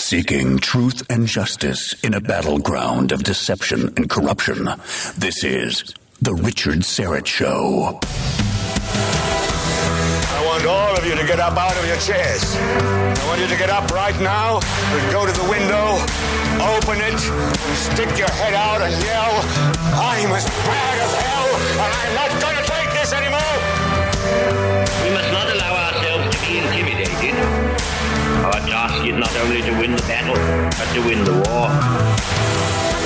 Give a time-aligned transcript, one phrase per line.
[0.00, 4.66] Seeking truth and justice in a battleground of deception and corruption.
[5.18, 7.98] This is The Richard Syrett Show.
[10.32, 12.40] I want all of you to get up out of your chairs.
[12.56, 15.98] I want you to get up right now and go to the window,
[16.62, 17.18] open it,
[17.76, 19.34] stick your head out and yell,
[19.98, 21.48] I'm as bad as hell,
[21.84, 23.58] and I'm not going to take this anymore.
[25.04, 27.67] We must not allow ourselves to be intimidated.
[28.48, 31.68] Our task is not only to win the battle, but to win the war.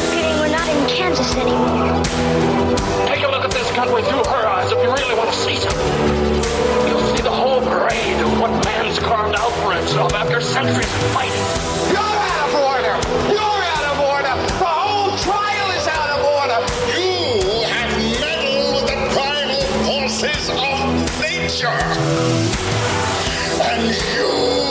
[0.06, 1.98] Forgetting we're not in Kansas anymore.
[3.10, 5.56] Take a look at this country through her eyes if you really want to see
[5.58, 5.82] something.
[6.86, 11.02] You'll see the whole parade of what man's carved out for himself after centuries of
[11.10, 11.42] fighting.
[11.90, 12.94] You're out of order!
[13.34, 14.34] You're out of order!
[14.62, 16.62] The whole trial is out of order!
[16.94, 17.90] You have
[18.22, 19.58] meddled with the primal
[19.90, 20.86] forces of
[21.18, 21.82] nature.
[23.58, 24.61] And you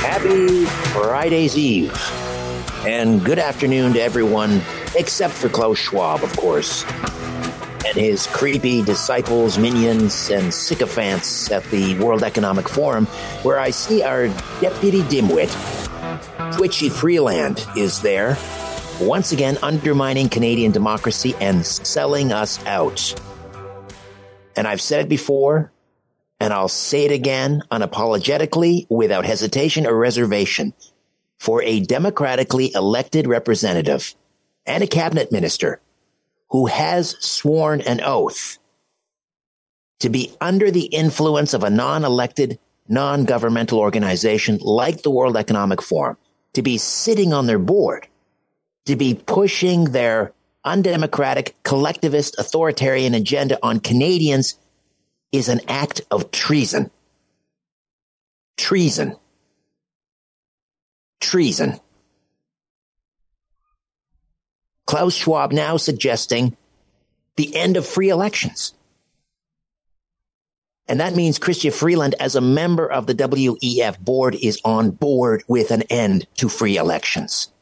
[0.00, 1.92] Happy Friday's Eve.
[2.86, 4.62] And good afternoon to everyone,
[4.96, 6.82] except for Klaus Schwab, of course,
[7.84, 13.04] and his creepy disciples, minions, and sycophants at the World Economic Forum,
[13.42, 14.28] where I see our
[14.62, 15.52] deputy dimwit,
[16.56, 18.38] Twitchy Freeland, is there,
[19.00, 23.14] once again undermining Canadian democracy and selling us out.
[24.56, 25.72] And I've said it before,
[26.40, 30.74] and I'll say it again unapologetically, without hesitation or reservation.
[31.38, 34.14] For a democratically elected representative
[34.66, 35.80] and a cabinet minister
[36.50, 38.58] who has sworn an oath
[40.00, 46.16] to be under the influence of a non-elected, non-governmental organization like the World Economic Forum,
[46.54, 48.08] to be sitting on their board,
[48.88, 50.32] to be pushing their
[50.64, 54.54] undemocratic, collectivist, authoritarian agenda on Canadians
[55.30, 56.90] is an act of treason.
[58.56, 59.14] Treason.
[61.20, 61.78] Treason.
[64.86, 66.56] Klaus Schwab now suggesting
[67.36, 68.72] the end of free elections.
[70.86, 75.44] And that means Chrystia Freeland, as a member of the WEF board, is on board
[75.46, 77.52] with an end to free elections.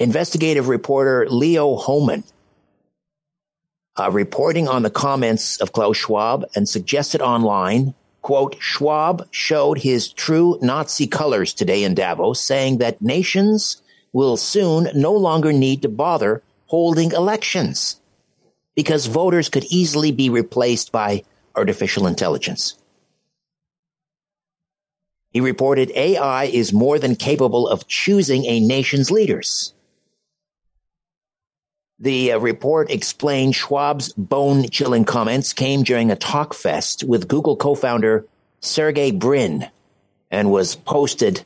[0.00, 2.24] Investigative reporter Leo Hohmann
[3.98, 10.10] uh, reporting on the comments of Klaus Schwab and suggested online, quote, Schwab showed his
[10.10, 13.82] true Nazi colors today in Davos, saying that nations
[14.14, 18.00] will soon no longer need to bother holding elections
[18.74, 21.24] because voters could easily be replaced by
[21.54, 22.78] artificial intelligence.
[25.30, 29.74] He reported AI is more than capable of choosing a nation's leaders.
[32.00, 37.56] The uh, report explained Schwab's bone chilling comments came during a talk fest with Google
[37.56, 38.26] co founder
[38.60, 39.70] Sergey Brin
[40.30, 41.44] and was posted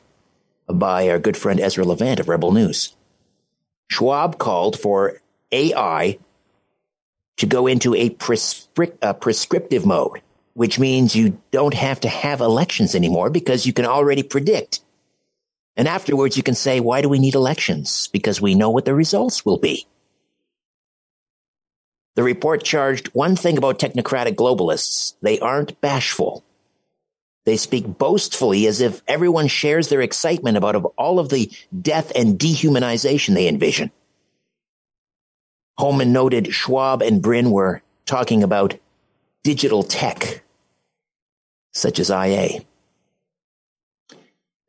[0.67, 2.95] by our good friend Ezra Levant of Rebel News.
[3.89, 5.21] Schwab called for
[5.51, 6.17] AI
[7.37, 10.21] to go into a prescrip- uh, prescriptive mode,
[10.53, 14.79] which means you don't have to have elections anymore because you can already predict.
[15.75, 18.07] And afterwards, you can say, why do we need elections?
[18.13, 19.85] Because we know what the results will be.
[22.15, 25.13] The report charged one thing about technocratic globalists.
[25.21, 26.43] They aren't bashful.
[27.45, 32.39] They speak boastfully as if everyone shares their excitement about all of the death and
[32.39, 33.91] dehumanization they envision.
[35.77, 38.79] Hohmann noted Schwab and Brin were talking about
[39.43, 40.43] digital tech,
[41.73, 42.61] such as IA.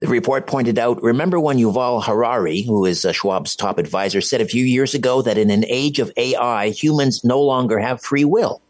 [0.00, 4.42] The report pointed out, remember when Yuval Harari, who is uh, Schwab's top advisor, said
[4.42, 8.24] a few years ago that in an age of AI, humans no longer have free
[8.24, 8.60] will.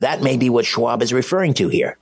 [0.00, 1.96] That may be what Schwab is referring to here.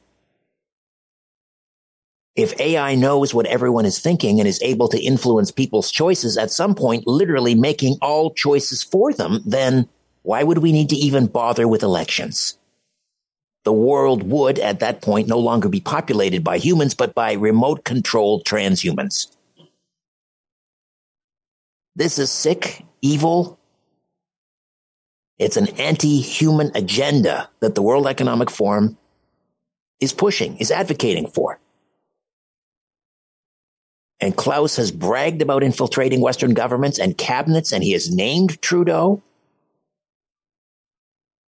[2.34, 6.50] If AI knows what everyone is thinking and is able to influence people's choices at
[6.50, 9.88] some point, literally making all choices for them, then
[10.22, 12.58] why would we need to even bother with elections?
[13.66, 17.82] The world would at that point no longer be populated by humans, but by remote
[17.84, 19.26] controlled transhumans.
[21.96, 23.58] This is sick, evil.
[25.40, 28.96] It's an anti-human agenda that the World Economic Forum
[29.98, 31.58] is pushing, is advocating for.
[34.20, 39.24] And Klaus has bragged about infiltrating Western governments and cabinets, and he has named Trudeau.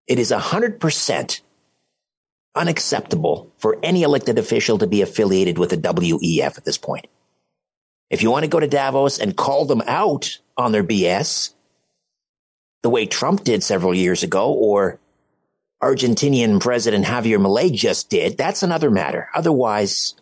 [0.08, 1.42] It is 100%
[2.56, 7.08] unacceptable for any elected official to be affiliated with the WEF at this point.
[8.10, 11.54] If you want to go to Davos and call them out on their BS
[12.84, 15.00] the way Trump did several years ago or
[15.82, 19.30] Argentinian President Javier Milei just did, that's another matter.
[19.34, 20.16] Otherwise,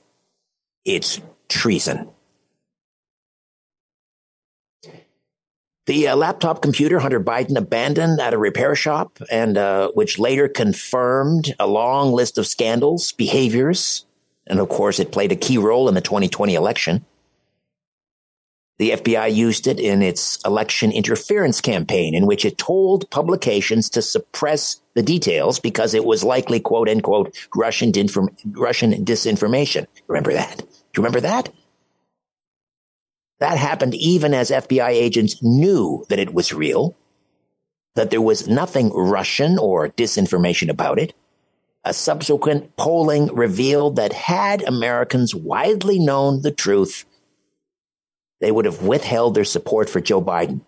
[0.85, 2.09] it's treason.
[5.89, 10.47] The uh, laptop computer Hunter Biden abandoned at a repair shop, and uh, which later
[10.47, 14.05] confirmed a long list of scandals, behaviors,
[14.45, 17.03] and of course, it played a key role in the 2020 election.
[18.77, 24.03] The FBI used it in its election interference campaign, in which it told publications to
[24.03, 27.91] suppress the details because it was likely, quote unquote, Russian,
[28.51, 29.87] Russian disinformation.
[30.07, 30.57] Remember that?
[30.59, 31.49] Do you remember that?
[33.39, 36.95] That happened even as FBI agents knew that it was real,
[37.95, 41.13] that there was nothing Russian or disinformation about it.
[41.85, 47.05] A subsequent polling revealed that had Americans widely known the truth,
[48.39, 50.61] they would have withheld their support for Joe Biden.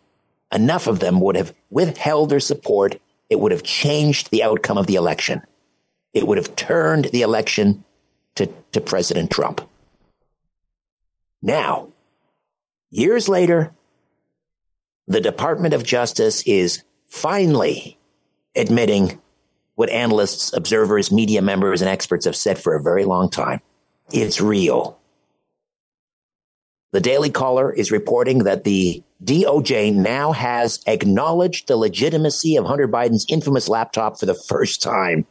[0.52, 3.00] Enough of them would have withheld their support.
[3.30, 5.42] It would have changed the outcome of the election.
[6.14, 7.86] It would have turned the election
[8.36, 9.62] to, to President Trump.
[11.42, 11.88] Now,
[12.92, 13.74] Years later,
[15.08, 17.98] the Department of Justice is finally
[18.56, 19.20] admitting
[19.76, 23.62] what analysts, observers, media members, and experts have said for a very long time.
[24.12, 25.00] It's real.
[26.92, 32.90] The Daily Caller is reporting that the DOJ now has acknowledged the legitimacy of Hunter
[32.90, 35.26] Biden's infamous laptop for the first time.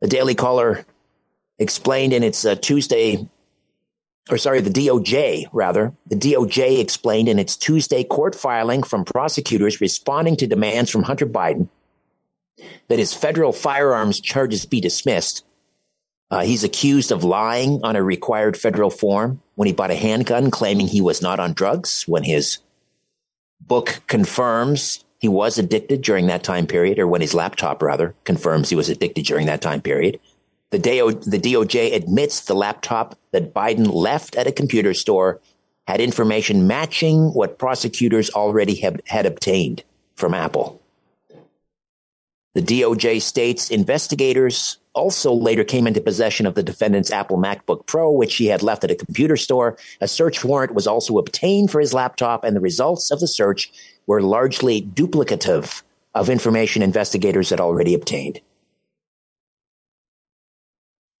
[0.00, 0.84] The Daily Caller
[1.60, 3.28] explained in its uh, Tuesday
[4.28, 9.80] or sorry, the DOJ, rather, the DOJ explained in its Tuesday court filing from prosecutors
[9.80, 11.68] responding to demands from Hunter Biden
[12.88, 15.44] that his federal firearms charges be dismissed.
[16.30, 20.50] Uh, he's accused of lying on a required federal form when he bought a handgun,
[20.50, 22.58] claiming he was not on drugs, when his
[23.60, 28.68] book confirms he was addicted during that time period, or when his laptop, rather, confirms
[28.68, 30.18] he was addicted during that time period.
[30.70, 35.40] The, the DOJ admits the laptop that Biden left at a computer store
[35.86, 39.84] had information matching what prosecutors already have, had obtained
[40.16, 40.82] from Apple.
[42.54, 48.10] The DOJ states investigators also later came into possession of the defendant's Apple MacBook Pro,
[48.10, 49.76] which he had left at a computer store.
[50.00, 53.70] A search warrant was also obtained for his laptop, and the results of the search
[54.06, 55.82] were largely duplicative
[56.14, 58.40] of information investigators had already obtained.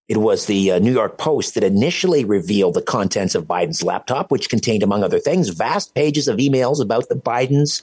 [0.08, 4.30] It was the uh, New York Post that initially revealed the contents of Biden's laptop,
[4.30, 7.82] which contained, among other things, vast pages of emails about the Biden's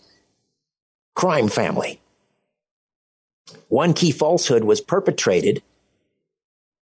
[1.16, 2.00] crime family.
[3.68, 5.62] One key falsehood was perpetrated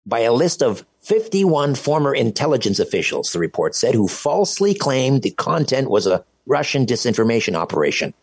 [0.05, 5.31] by a list of 51 former intelligence officials, the report said, who falsely claimed the
[5.31, 8.13] content was a Russian disinformation operation.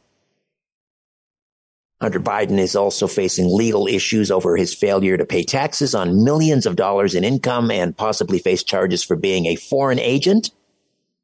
[2.01, 6.65] Hunter Biden is also facing legal issues over his failure to pay taxes on millions
[6.65, 10.51] of dollars in income and possibly face charges for being a foreign agent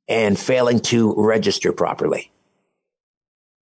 [0.09, 2.32] and failing to register properly.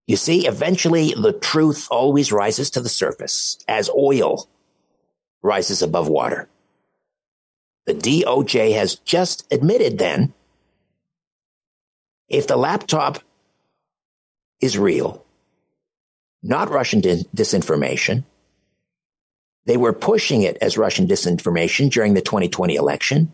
[0.06, 4.48] You see, eventually the truth always rises to the surface as oil
[5.42, 6.48] rises above water.
[7.86, 10.32] The DOJ has just admitted then
[12.28, 13.18] if the laptop
[14.60, 15.21] is real,
[16.42, 18.24] not Russian disinformation.
[19.64, 23.32] They were pushing it as Russian disinformation during the 2020 election.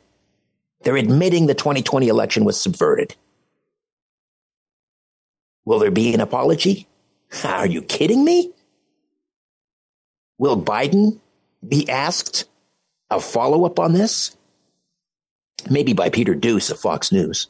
[0.83, 3.17] They're admitting the 2020 election was subverted.
[5.65, 6.87] Will there be an apology?
[7.45, 8.53] Are you kidding me?
[10.39, 11.19] Will Biden
[11.67, 12.45] be asked
[13.11, 14.37] a follow up on this?
[15.69, 17.49] Maybe by Peter Doocy of Fox News.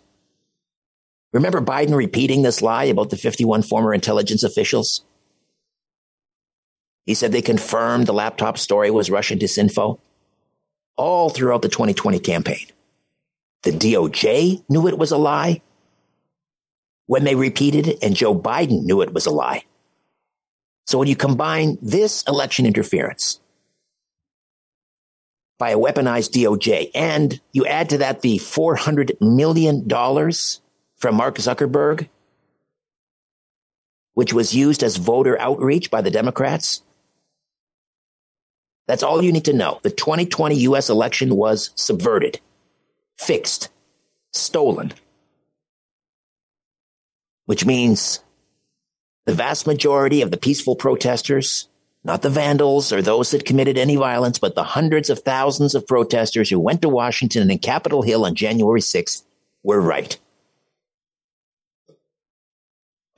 [1.33, 5.05] Remember Biden repeating this lie about the 51 former intelligence officials?
[7.09, 9.99] He said they confirmed the laptop story was Russian disinfo
[10.95, 12.67] all throughout the 2020 campaign.
[13.63, 15.63] The DOJ knew it was a lie
[17.07, 19.65] when they repeated it, and Joe Biden knew it was a lie.
[20.87, 23.41] So when you combine this election interference
[25.59, 32.11] by a weaponized DOJ, and you add to that the $400 million from Mark Zuckerberg,
[34.13, 36.83] which was used as voter outreach by the Democrats,
[38.89, 39.79] that's all you need to know.
[39.83, 42.41] The 2020 US election was subverted,
[43.19, 43.69] fixed,
[44.33, 44.95] stolen,
[47.45, 48.25] which means
[49.27, 51.69] the vast majority of the peaceful protesters,
[52.03, 55.87] not the vandals or those that committed any violence, but the hundreds of thousands of
[55.87, 59.23] protesters who went to Washington and Capitol Hill on January 6th
[59.63, 60.19] were right.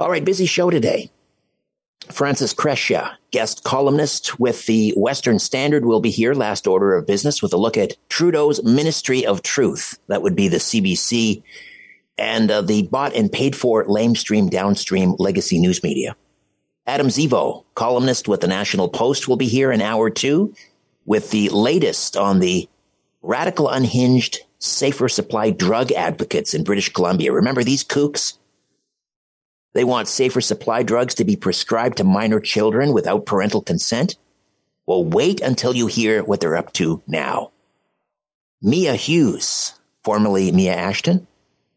[0.01, 1.13] All right, busy show today.
[2.09, 6.35] Francis Crescia, guest columnist with the Western Standard, will be here.
[6.35, 9.99] Last order of business with a look at Trudeau's Ministry of Truth.
[10.09, 11.43] That would be the CBC
[12.19, 16.17] and uh, the bought and paid for lamestream downstream legacy news media.
[16.87, 20.55] Adam Zivo, columnist with the National Post, will be here in hour two
[21.07, 22.69] with the latest on the
[23.23, 27.33] radical unhinged safer supply drug advocates in British Columbia.
[27.33, 28.39] Remember these kooks?
[29.73, 34.17] They want safer supply drugs to be prescribed to minor children without parental consent?
[34.87, 37.53] Well, wait until you hear what they're up to now.
[38.61, 41.27] Mia Hughes, formerly Mia Ashton,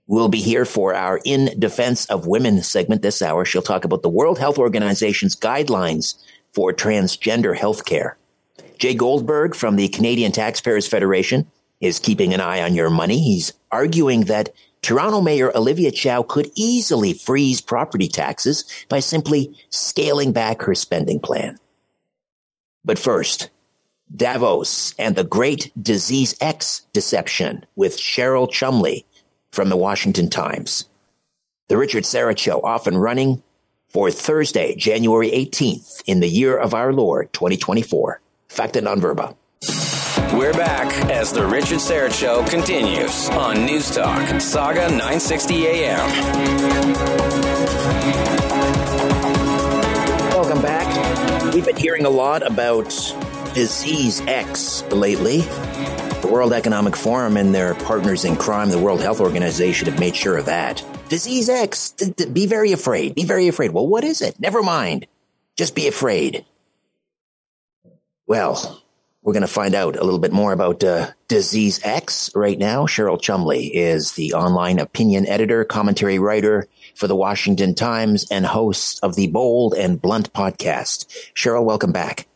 [0.07, 3.45] will be here for our In Defense of Women segment this hour.
[3.45, 6.15] She'll talk about the World Health Organization's guidelines
[6.51, 8.17] for transgender health care.
[8.79, 13.19] Jay Goldberg from the Canadian Taxpayers Federation is keeping an eye on your money.
[13.19, 14.49] He's arguing that
[14.83, 21.21] Toronto Mayor Olivia Chow could easily freeze property taxes by simply scaling back her spending
[21.21, 21.57] plan.
[22.83, 23.49] But first,
[24.13, 29.05] Davos and the Great Disease X Deception with Cheryl Chumley
[29.53, 30.89] from the Washington Times.
[31.69, 33.41] The Richard Syrett Show off and running
[33.87, 38.19] for Thursday, January 18th in the year of our Lord, 2024.
[38.49, 39.33] Facta non verba.
[40.33, 46.09] We're back as the Richard Syrett Show continues on News Talk, Saga 960 AM.
[50.31, 51.53] Welcome back.
[51.53, 52.89] We've been hearing a lot about
[53.53, 55.41] Disease X lately.
[55.41, 60.15] The World Economic Forum and their partners in crime, the World Health Organization, have made
[60.15, 60.83] sure of that.
[61.09, 61.91] Disease X,
[62.33, 63.13] be very afraid.
[63.13, 63.71] Be very afraid.
[63.71, 64.39] Well, what is it?
[64.39, 65.05] Never mind.
[65.55, 66.43] Just be afraid.
[68.25, 68.82] Well,
[69.23, 72.85] we're going to find out a little bit more about uh, Disease X right now.
[72.85, 78.99] Cheryl Chumley is the online opinion editor, commentary writer for the Washington Times, and host
[79.01, 81.07] of the Bold and Blunt podcast.
[81.33, 82.27] Cheryl, welcome back.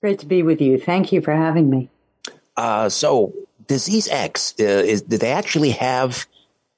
[0.00, 0.78] Great to be with you.
[0.78, 1.90] Thank you for having me.
[2.56, 3.32] Uh, so,
[3.66, 6.26] Disease X, uh, is, do they actually have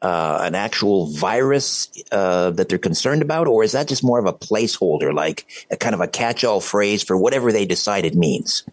[0.01, 4.27] uh, an actual virus uh, that they're concerned about, or is that just more of
[4.27, 8.65] a placeholder, like a kind of a catch-all phrase for whatever they decide it means?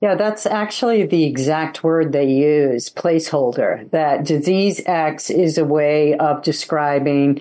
[0.00, 3.90] Yeah, that's actually the exact word they use, placeholder.
[3.90, 7.40] That disease X is a way of describing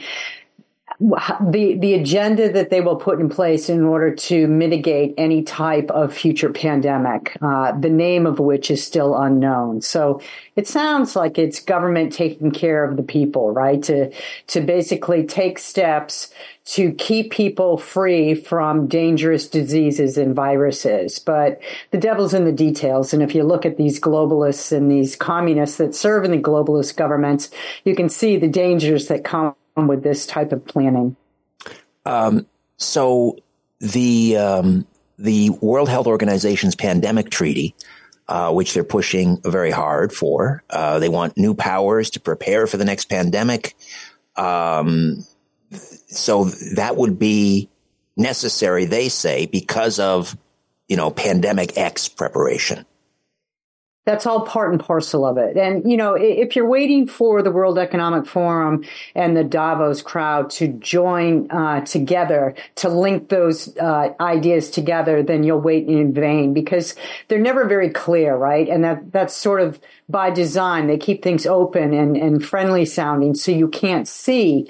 [1.03, 5.91] the the agenda that they will put in place in order to mitigate any type
[5.91, 9.81] of future pandemic, uh, the name of which is still unknown.
[9.81, 10.21] So
[10.55, 13.83] it sounds like it's government taking care of the people, right?
[13.83, 14.11] To
[14.47, 16.33] to basically take steps
[16.65, 21.19] to keep people free from dangerous diseases and viruses.
[21.19, 21.59] But
[21.91, 23.13] the devil's in the details.
[23.13, 26.95] And if you look at these globalists and these communists that serve in the globalist
[26.95, 27.49] governments,
[27.83, 31.15] you can see the dangers that come with this type of planning.
[32.05, 32.45] Um,
[32.77, 33.37] so
[33.79, 34.87] the um,
[35.17, 37.75] the World Health Organization's pandemic treaty,
[38.27, 42.77] uh, which they're pushing very hard for, uh, they want new powers to prepare for
[42.77, 43.75] the next pandemic.
[44.35, 45.25] Um,
[46.07, 47.69] so that would be
[48.15, 50.37] necessary, they say, because of
[50.87, 52.85] you know pandemic X preparation.
[54.05, 55.55] That's all part and parcel of it.
[55.55, 58.83] And, you know, if you're waiting for the World Economic Forum
[59.15, 65.43] and the Davos crowd to join uh, together to link those uh, ideas together, then
[65.43, 66.95] you'll wait in vain because
[67.29, 68.67] they're never very clear, right?
[68.67, 69.79] And that, that's sort of
[70.09, 70.87] by design.
[70.87, 74.67] They keep things open and, and friendly sounding so you can't see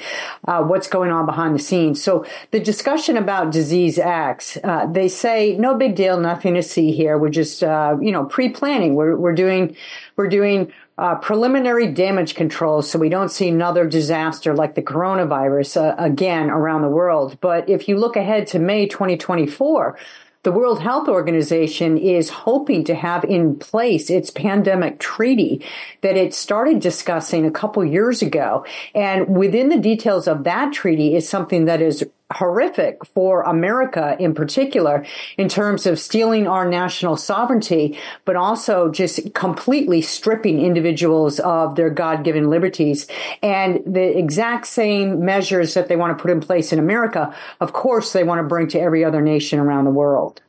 [0.47, 2.03] uh, what's going on behind the scenes.
[2.03, 6.91] So the discussion about disease X, uh, they say, no big deal, nothing to see
[6.91, 7.17] here.
[7.17, 8.93] We're just, uh, you know, pre-planning.
[8.93, 9.75] We're, we're doing,
[10.17, 15.77] we're doing uh, preliminary damage control so we don't see another disaster like the coronavirus
[15.77, 17.39] uh, again around the world.
[17.41, 19.97] But if you look ahead to May 2024,
[20.43, 25.65] the World Health Organization is hoping to have in place its pandemic treaty
[26.01, 28.65] that it started discussing a couple years ago.
[28.93, 34.33] And within the details of that treaty is something that is horrific for America in
[34.33, 35.05] particular
[35.37, 41.89] in terms of stealing our national sovereignty, but also just completely stripping individuals of their
[41.89, 43.07] God-given liberties.
[43.41, 47.73] And the exact same measures that they want to put in place in America, of
[47.73, 50.41] course, they want to bring to every other nation around the world.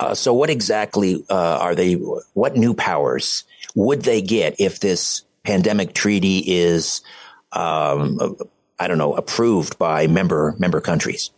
[0.00, 1.94] Uh, so, what exactly uh, are they?
[1.94, 3.44] What new powers
[3.76, 7.02] would they get if this pandemic treaty is
[7.52, 8.36] um,
[8.80, 11.30] I don't know, approved by member member countries?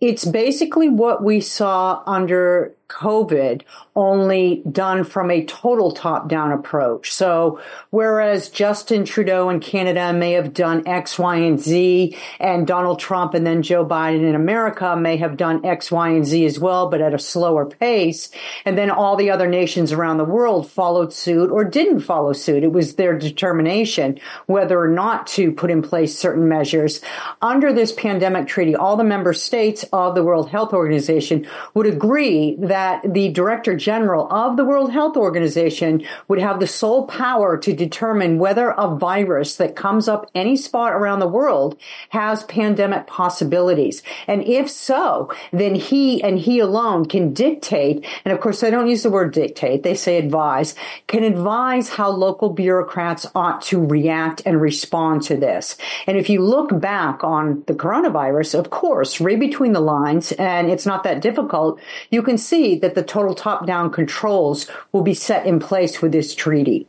[0.00, 3.62] It's basically what we saw under COVID
[3.96, 7.12] only done from a total top down approach.
[7.12, 7.60] So
[7.90, 13.34] whereas Justin Trudeau in Canada may have done X, Y, and Z and Donald Trump
[13.34, 16.90] and then Joe Biden in America may have done X, Y, and Z as well,
[16.90, 18.30] but at a slower pace.
[18.64, 22.64] And then all the other nations around the world followed suit or didn't follow suit.
[22.64, 27.00] It was their determination whether or not to put in place certain measures.
[27.40, 32.56] Under this pandemic treaty, all the member states of the World Health Organization would agree
[32.58, 32.73] that
[33.04, 38.38] the director general of the World Health Organization would have the sole power to determine
[38.38, 41.78] whether a virus that comes up any spot around the world
[42.10, 44.02] has pandemic possibilities.
[44.26, 48.88] And if so, then he and he alone can dictate, and of course they don't
[48.88, 50.74] use the word dictate, they say advise,
[51.06, 55.76] can advise how local bureaucrats ought to react and respond to this.
[56.06, 60.70] And if you look back on the coronavirus, of course, read between the lines, and
[60.70, 65.14] it's not that difficult, you can see that the total top down controls will be
[65.14, 66.88] set in place with this treaty.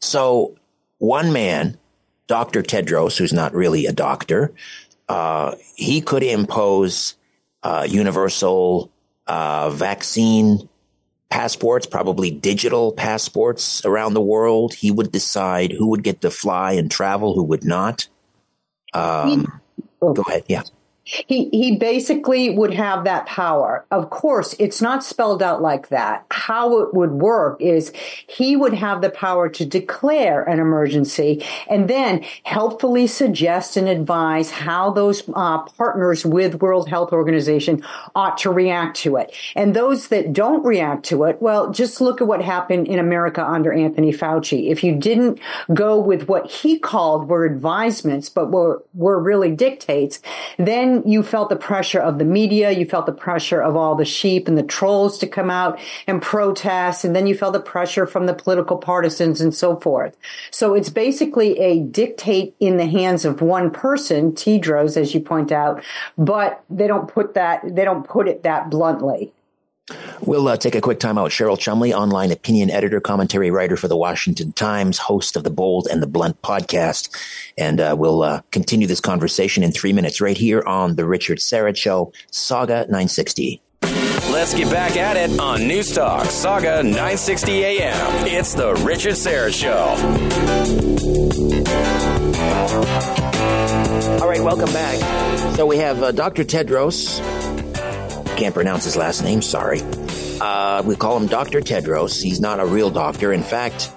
[0.00, 0.56] So,
[0.98, 1.78] one man,
[2.26, 2.62] Dr.
[2.62, 4.52] Tedros, who's not really a doctor,
[5.08, 7.16] uh, he could impose
[7.62, 8.90] uh, universal
[9.26, 10.68] uh, vaccine
[11.30, 14.74] passports, probably digital passports around the world.
[14.74, 18.08] He would decide who would get to fly and travel, who would not.
[18.92, 19.60] Um,
[20.00, 20.44] go ahead.
[20.48, 20.62] Yeah.
[21.26, 23.84] He he basically would have that power.
[23.90, 26.24] Of course, it's not spelled out like that.
[26.50, 27.92] How it would work is
[28.26, 34.50] he would have the power to declare an emergency and then helpfully suggest and advise
[34.50, 37.84] how those uh, partners with World Health Organization
[38.16, 39.32] ought to react to it.
[39.54, 43.46] And those that don't react to it, well, just look at what happened in America
[43.46, 44.72] under Anthony Fauci.
[44.72, 45.38] If you didn't
[45.72, 50.18] go with what he called were advisements, but were were really dictates,
[50.58, 54.04] then you felt the pressure of the media, you felt the pressure of all the
[54.04, 55.78] sheep and the trolls to come out
[56.08, 60.16] and protest, and then you felt the pressure from the political partisans and so forth.
[60.50, 65.52] So it's basically a dictate in the hands of one person, Tedros, as you point
[65.52, 65.84] out,
[66.16, 69.34] but they don't put that, they don't put it that bluntly.
[70.22, 71.30] We'll uh, take a quick time out.
[71.30, 75.88] Cheryl Chumley, online opinion editor, commentary writer for the Washington Times, host of the Bold
[75.90, 77.10] and the Blunt podcast.
[77.58, 81.36] And uh, we'll uh, continue this conversation in three minutes right here on The Richard
[81.36, 83.60] Syrett Show, Saga 960.
[84.40, 88.26] Let's get back at it on News Talk, Saga 960 AM.
[88.26, 89.76] It's The Richard Syrett Show.
[94.22, 94.96] All right, welcome back.
[95.56, 96.44] So we have uh, Dr.
[96.44, 97.18] Tedros
[98.38, 99.82] can't pronounce his last name, sorry.
[100.40, 101.60] Uh, we call him Dr.
[101.60, 102.22] Tedros.
[102.22, 103.34] He's not a real doctor.
[103.34, 103.92] In fact,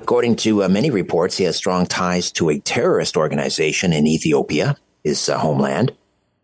[0.00, 4.76] according to uh, many reports, he has strong ties to a terrorist organization in Ethiopia,
[5.02, 5.92] his uh, homeland.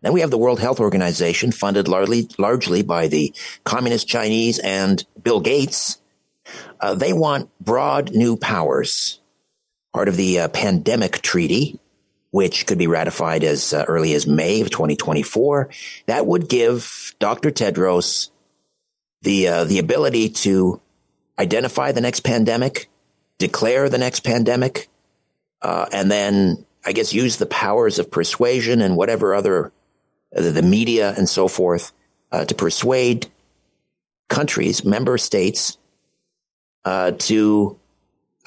[0.01, 3.33] Then we have the World Health Organization, funded largely, largely by the
[3.63, 6.01] Communist Chinese and Bill Gates.
[6.79, 9.19] Uh, they want broad new powers,
[9.93, 11.79] part of the uh, pandemic treaty,
[12.31, 15.69] which could be ratified as uh, early as May of 2024.
[16.07, 17.51] That would give Dr.
[17.51, 18.31] Tedros
[19.21, 20.81] the uh, the ability to
[21.37, 22.89] identify the next pandemic,
[23.37, 24.89] declare the next pandemic,
[25.61, 29.71] uh, and then I guess use the powers of persuasion and whatever other
[30.33, 31.91] the media and so forth
[32.31, 33.27] uh, to persuade
[34.29, 35.77] countries, member states,
[36.85, 37.77] uh, to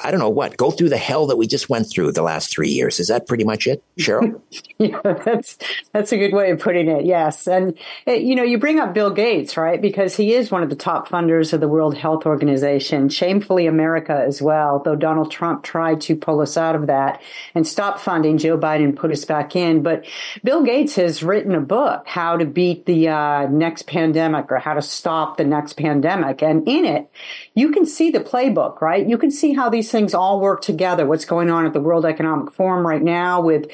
[0.02, 2.50] I don't know what, go through the hell that we just went through the last
[2.50, 2.98] three years.
[2.98, 4.40] Is that pretty much it, Cheryl?
[4.78, 5.57] yeah, that's
[5.92, 7.04] that's a good way of putting it.
[7.04, 7.78] Yes, and
[8.09, 9.80] eh, you know, you bring up Bill Gates, right?
[9.80, 13.09] Because he is one of the top funders of the World Health Organization.
[13.09, 14.80] Shamefully, America as well.
[14.85, 17.22] Though Donald Trump tried to pull us out of that
[17.54, 19.85] and stop funding, Joe Biden put us back in.
[19.85, 20.04] But
[20.42, 24.74] Bill Gates has written a book, "How to Beat the uh, Next Pandemic" or "How
[24.74, 27.09] to Stop the Next Pandemic," and in it,
[27.54, 29.09] you can see the playbook, right?
[29.09, 31.07] You can see how these things all work together.
[31.07, 33.70] What's going on at the World Economic Forum right now with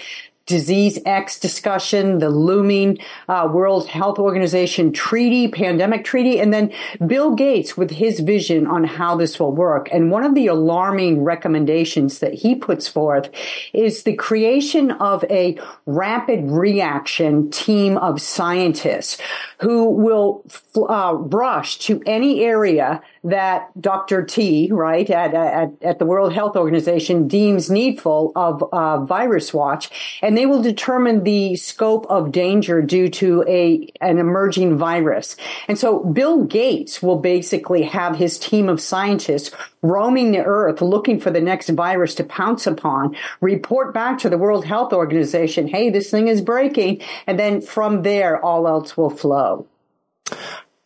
[0.51, 6.73] disease X discussion, the looming uh, World Health Organization treaty, pandemic treaty, and then
[7.07, 9.89] Bill Gates with his vision on how this will work.
[9.93, 13.31] And one of the alarming recommendations that he puts forth
[13.73, 19.19] is the creation of a rapid reaction team of scientists
[19.61, 20.45] who will
[20.77, 24.25] uh, rush to any area that Dr.
[24.25, 30.19] T, right, at, at, at the World Health Organization deems needful of uh, virus watch,
[30.23, 35.37] and they will determine the scope of danger due to a an emerging virus.
[35.69, 39.51] And so Bill Gates will basically have his team of scientists
[39.83, 44.39] roaming the earth looking for the next virus to pounce upon, report back to the
[44.39, 49.11] World Health Organization, hey, this thing is breaking, and then from there all else will
[49.11, 49.67] flow.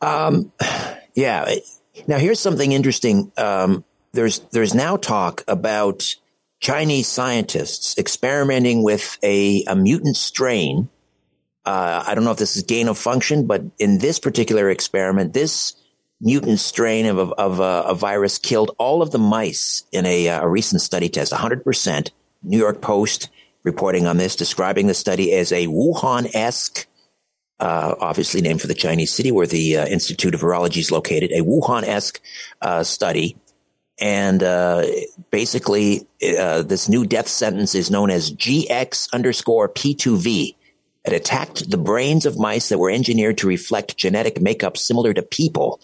[0.00, 0.52] Um,
[1.14, 1.54] yeah.
[2.06, 3.32] Now here's something interesting.
[3.36, 6.14] Um, there's there's now talk about
[6.60, 10.88] Chinese scientists experimenting with a, a mutant strain.
[11.66, 15.32] Uh, I don't know if this is gain of function, but in this particular experiment,
[15.32, 15.74] this
[16.20, 20.48] mutant strain of, of, a, a virus killed all of the mice in a, a
[20.48, 22.10] recent study test, 100%.
[22.42, 23.28] New York Post
[23.62, 26.86] reporting on this, describing the study as a Wuhan-esque
[27.60, 31.30] uh, obviously named for the Chinese city where the uh, Institute of Virology is located,
[31.32, 32.20] a Wuhan-esque
[32.62, 33.36] uh, study.
[34.00, 34.86] And uh,
[35.30, 36.06] basically,
[36.38, 40.56] uh, this new death sentence is known as GX underscore P2V.
[41.04, 45.22] It attacked the brains of mice that were engineered to reflect genetic makeup similar to
[45.22, 45.80] people.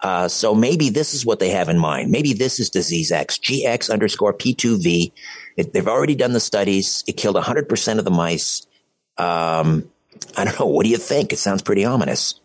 [0.00, 2.10] Uh, so maybe this is what they have in mind.
[2.10, 5.12] Maybe this is disease X, GX underscore P2V.
[5.56, 7.02] It, they've already done the studies.
[7.08, 8.66] It killed 100% of the mice.
[9.16, 9.90] Um,
[10.36, 10.66] I don't know.
[10.66, 11.32] What do you think?
[11.32, 12.40] It sounds pretty ominous.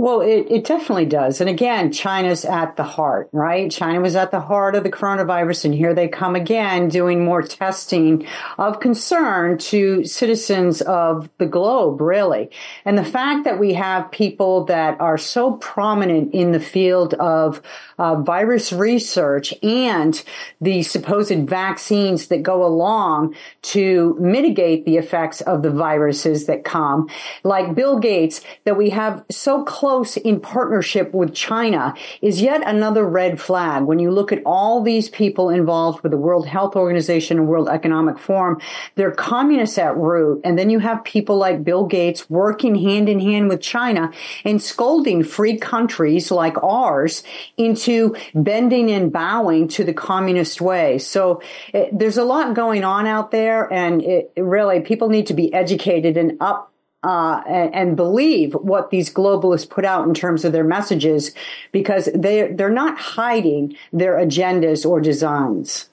[0.00, 1.42] Well, it, it definitely does.
[1.42, 3.70] And again, China's at the heart, right?
[3.70, 7.42] China was at the heart of the coronavirus, and here they come again doing more
[7.42, 12.48] testing of concern to citizens of the globe, really.
[12.86, 17.60] And the fact that we have people that are so prominent in the field of
[18.00, 20.24] uh, virus research and
[20.60, 27.08] the supposed vaccines that go along to mitigate the effects of the viruses that come,
[27.44, 32.62] like Bill Gates, that we have so close close in partnership with China is yet
[32.66, 33.82] another red flag.
[33.82, 37.68] When you look at all these people involved with the World Health Organization and World
[37.68, 38.60] Economic Forum,
[38.94, 40.40] they're communists at root.
[40.44, 44.12] And then you have people like Bill Gates working hand in hand with China
[44.44, 47.22] and scolding free countries like ours
[47.56, 47.89] into
[48.34, 50.98] bending and bowing to the communist way.
[50.98, 55.34] So it, there's a lot going on out there and it, really people need to
[55.34, 56.72] be educated and up
[57.02, 61.30] uh, and, and, believe what these globalists put out in terms of their messages
[61.72, 65.88] because they they're not hiding their agendas or designs.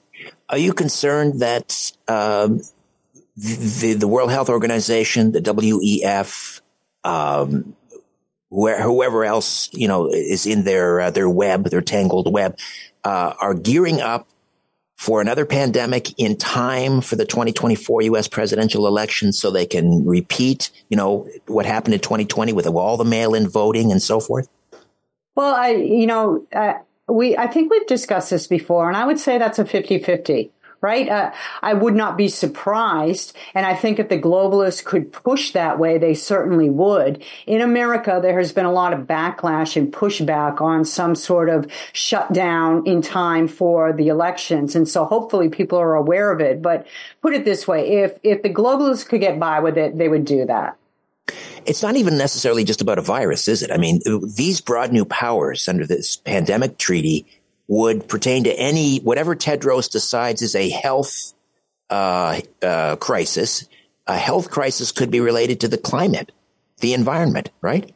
[0.50, 2.60] Are you concerned that um,
[3.38, 6.60] the the World Health Organization, the WEF,
[7.04, 7.74] um,
[8.48, 12.58] where, whoever else you know is in their uh, their web, their tangled web,
[13.04, 14.28] uh, are gearing up
[14.98, 18.26] for another pandemic in time for the 2024 U.S.
[18.26, 23.04] presidential election so they can repeat, you know, what happened in 2020 with all the
[23.04, 24.48] mail-in voting and so forth?
[25.36, 26.74] Well, I, you know, uh,
[27.06, 31.08] we, I think we've discussed this before, and I would say that's a 50-50 right?
[31.08, 33.36] Uh, I would not be surprised.
[33.54, 37.22] And I think if the globalists could push that way, they certainly would.
[37.46, 41.70] In America, there has been a lot of backlash and pushback on some sort of
[41.92, 44.76] shutdown in time for the elections.
[44.76, 46.62] And so hopefully people are aware of it.
[46.62, 46.86] But
[47.22, 50.24] put it this way, if, if the globalists could get by with it, they would
[50.24, 50.76] do that.
[51.66, 53.70] It's not even necessarily just about a virus, is it?
[53.70, 57.26] I mean, these broad new powers under this pandemic treaty
[57.68, 61.34] would pertain to any whatever Tedros decides is a health
[61.90, 63.68] uh, uh, crisis.
[64.06, 66.32] A health crisis could be related to the climate,
[66.80, 67.94] the environment, right?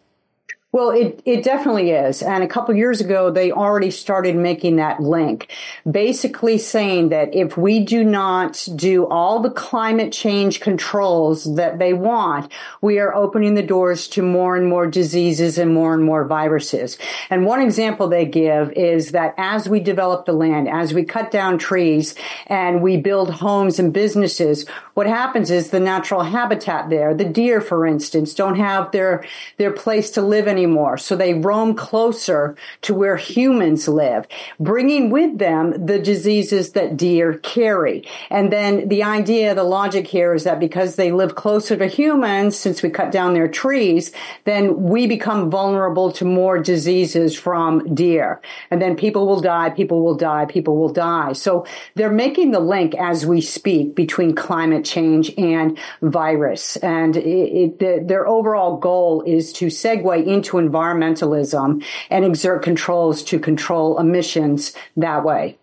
[0.75, 2.23] Well, it, it definitely is.
[2.23, 5.53] And a couple years ago, they already started making that link,
[5.89, 11.93] basically saying that if we do not do all the climate change controls that they
[11.93, 16.25] want, we are opening the doors to more and more diseases and more and more
[16.25, 16.97] viruses.
[17.29, 21.31] And one example they give is that as we develop the land, as we cut
[21.31, 22.15] down trees
[22.47, 27.61] and we build homes and businesses, what happens is the natural habitat there, the deer,
[27.61, 29.23] for instance, don't have their,
[29.59, 30.97] their place to live anymore anymore.
[30.97, 34.27] So they roam closer to where humans live,
[34.61, 38.05] bringing with them the diseases that deer carry.
[38.31, 42.57] And then the idea, the logic here is that because they live closer to humans,
[42.57, 44.13] since we cut down their trees,
[44.45, 48.41] then we become vulnerable to more diseases from deer.
[48.71, 51.33] And then people will die, people will die, people will die.
[51.33, 56.77] So they're making the link as we speak between climate change and virus.
[56.77, 62.63] And it, it, the, their overall goal is to segue into to environmentalism and exert
[62.63, 65.59] controls to control emissions that way.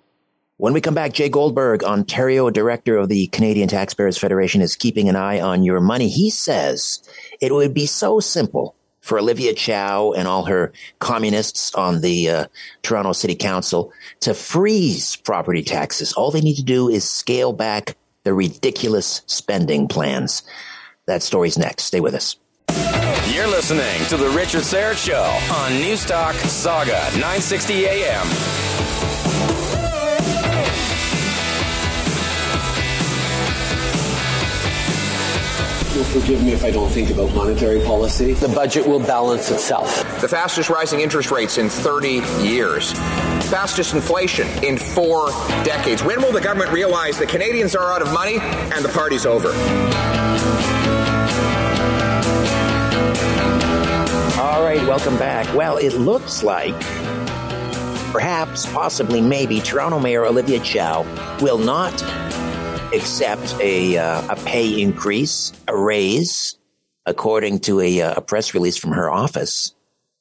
[0.57, 5.09] When we come back, Jay Goldberg, Ontario director of the Canadian Taxpayers Federation, is keeping
[5.09, 6.09] an eye on your money.
[6.09, 7.03] He says
[7.41, 12.47] it would be so simple for Olivia Chow and all her communists on the uh,
[12.83, 16.13] Toronto City Council to freeze property taxes.
[16.13, 20.45] All they need to do is scale back the ridiculous spending plans.
[21.07, 21.83] That story's next.
[21.83, 22.37] Stay with us.
[23.29, 28.64] You're listening to The Richard Syrett Show on Newstalk Saga 960 AM.
[35.95, 38.33] You'll forgive me if I don't think about monetary policy.
[38.33, 39.97] The budget will balance itself.
[40.21, 42.91] The fastest rising interest rates in 30 years.
[43.49, 45.29] Fastest inflation in four
[45.63, 46.03] decades.
[46.03, 49.51] When will the government realize that Canadians are out of money and the party's over?
[54.43, 55.55] All right, welcome back.
[55.55, 56.75] Well, it looks like
[58.11, 61.03] perhaps, possibly, maybe Toronto Mayor Olivia Chow
[61.41, 61.93] will not
[62.95, 66.59] accept a, uh, a pay increase, a raise,
[67.07, 69.75] according to a, uh, a press release from her office.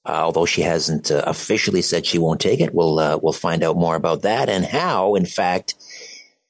[0.06, 3.64] Uh, although she hasn't uh, officially said she won't take it, we'll uh, we'll find
[3.64, 5.76] out more about that and how, in fact,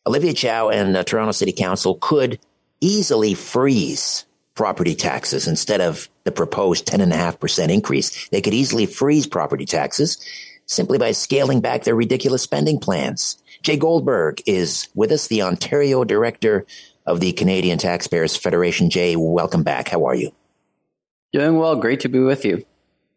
[0.07, 2.39] Olivia Chow and uh, Toronto City Council could
[2.81, 8.27] easily freeze property taxes instead of the proposed ten and a half percent increase.
[8.29, 10.17] They could easily freeze property taxes
[10.65, 13.37] simply by scaling back their ridiculous spending plans.
[13.63, 16.65] Jay Goldberg is with us, the Ontario director
[17.05, 18.89] of the Canadian Taxpayers Federation.
[18.89, 19.87] Jay, welcome back.
[19.87, 20.31] How are you?
[21.31, 21.77] Doing well.
[21.77, 22.65] Great to be with you.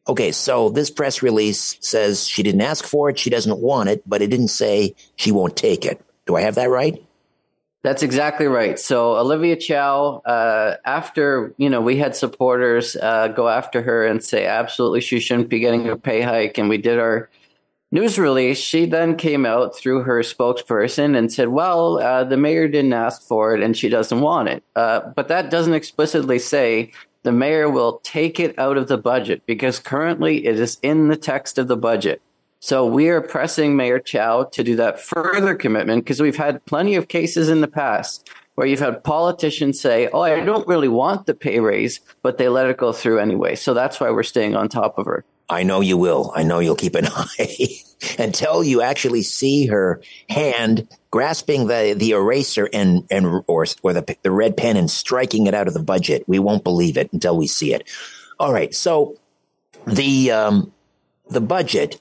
[0.08, 4.08] Okay, so this press release says she didn't ask for it, she doesn't want it,
[4.08, 6.00] but it didn't say she won't take it.
[6.26, 7.02] Do I have that right?
[7.82, 8.78] That's exactly right.
[8.78, 14.22] So Olivia Chow, uh, after you know we had supporters uh, go after her and
[14.22, 17.28] say absolutely she shouldn't be getting a pay hike, and we did our
[17.90, 18.58] news release.
[18.58, 23.22] She then came out through her spokesperson and said, "Well, uh, the mayor didn't ask
[23.22, 27.68] for it, and she doesn't want it." Uh, but that doesn't explicitly say the mayor
[27.68, 31.66] will take it out of the budget because currently it is in the text of
[31.66, 32.22] the budget.
[32.60, 36.94] So we are pressing Mayor Chow to do that further commitment because we've had plenty
[36.94, 41.26] of cases in the past where you've had politicians say, Oh, I don't really want
[41.26, 43.54] the pay raise, but they let it go through anyway.
[43.54, 45.24] So that's why we're staying on top of her.
[45.48, 46.32] I know you will.
[46.34, 47.68] I know you'll keep an eye
[48.18, 54.16] until you actually see her hand grasping the, the eraser and, and, or, or the,
[54.22, 56.24] the red pen and striking it out of the budget.
[56.26, 57.88] We won't believe it until we see it.
[58.38, 58.74] All right.
[58.74, 59.16] So
[59.86, 60.72] the, um,
[61.30, 62.00] the budget,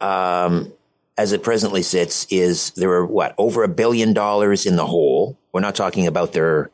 [0.00, 0.72] um,
[1.16, 5.36] as it presently sits is there are what over a billion dollars in the hole.
[5.52, 6.70] We're not talking about their,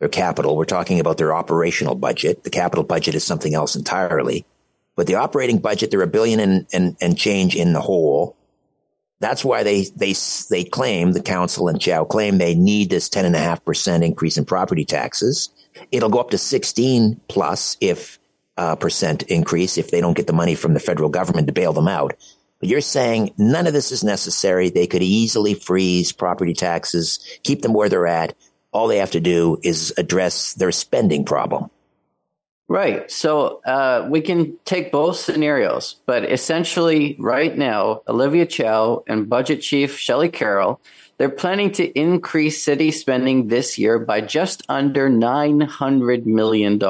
[0.00, 0.56] their capital.
[0.56, 2.42] We're talking about their operational budget.
[2.42, 4.44] The capital budget is something else entirely.
[4.96, 8.36] But the operating budget, they're a billion and, and, and change in the hole.
[9.20, 10.14] That's why they, they,
[10.50, 15.50] they claim, the council and Chow claim they need this 10.5% increase in property taxes.
[15.90, 18.18] It'll go up to 16 plus if,
[18.56, 21.72] uh, percent increase if they don't get the money from the federal government to bail
[21.72, 22.14] them out.
[22.60, 24.70] But you're saying none of this is necessary.
[24.70, 28.34] They could easily freeze property taxes, keep them where they're at.
[28.72, 31.70] All they have to do is address their spending problem.
[32.66, 33.10] Right.
[33.10, 39.60] So uh, we can take both scenarios, but essentially, right now, Olivia Chow and Budget
[39.60, 40.80] Chief Shelley Carroll,
[41.18, 46.80] they're planning to increase city spending this year by just under $900 million.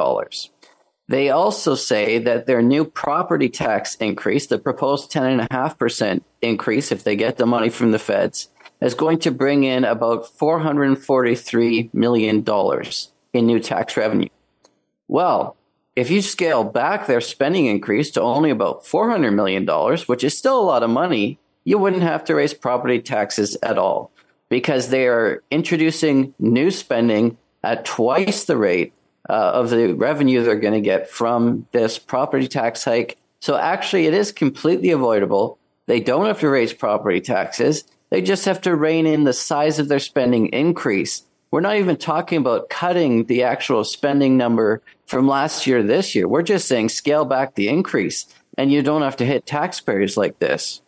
[1.07, 7.15] They also say that their new property tax increase, the proposed 10.5% increase if they
[7.15, 8.49] get the money from the feds,
[8.81, 12.45] is going to bring in about $443 million
[13.33, 14.29] in new tax revenue.
[15.07, 15.54] Well,
[15.95, 19.65] if you scale back their spending increase to only about $400 million,
[20.07, 23.77] which is still a lot of money, you wouldn't have to raise property taxes at
[23.77, 24.11] all
[24.49, 28.93] because they are introducing new spending at twice the rate
[29.29, 33.17] uh, of the revenue they're going to get from this property tax hike.
[33.39, 35.57] So actually, it is completely avoidable.
[35.87, 37.83] They don't have to raise property taxes.
[38.09, 41.23] They just have to rein in the size of their spending increase.
[41.49, 46.15] We're not even talking about cutting the actual spending number from last year to this
[46.15, 46.27] year.
[46.27, 48.25] We're just saying scale back the increase,
[48.57, 50.81] and you don't have to hit taxpayers like this.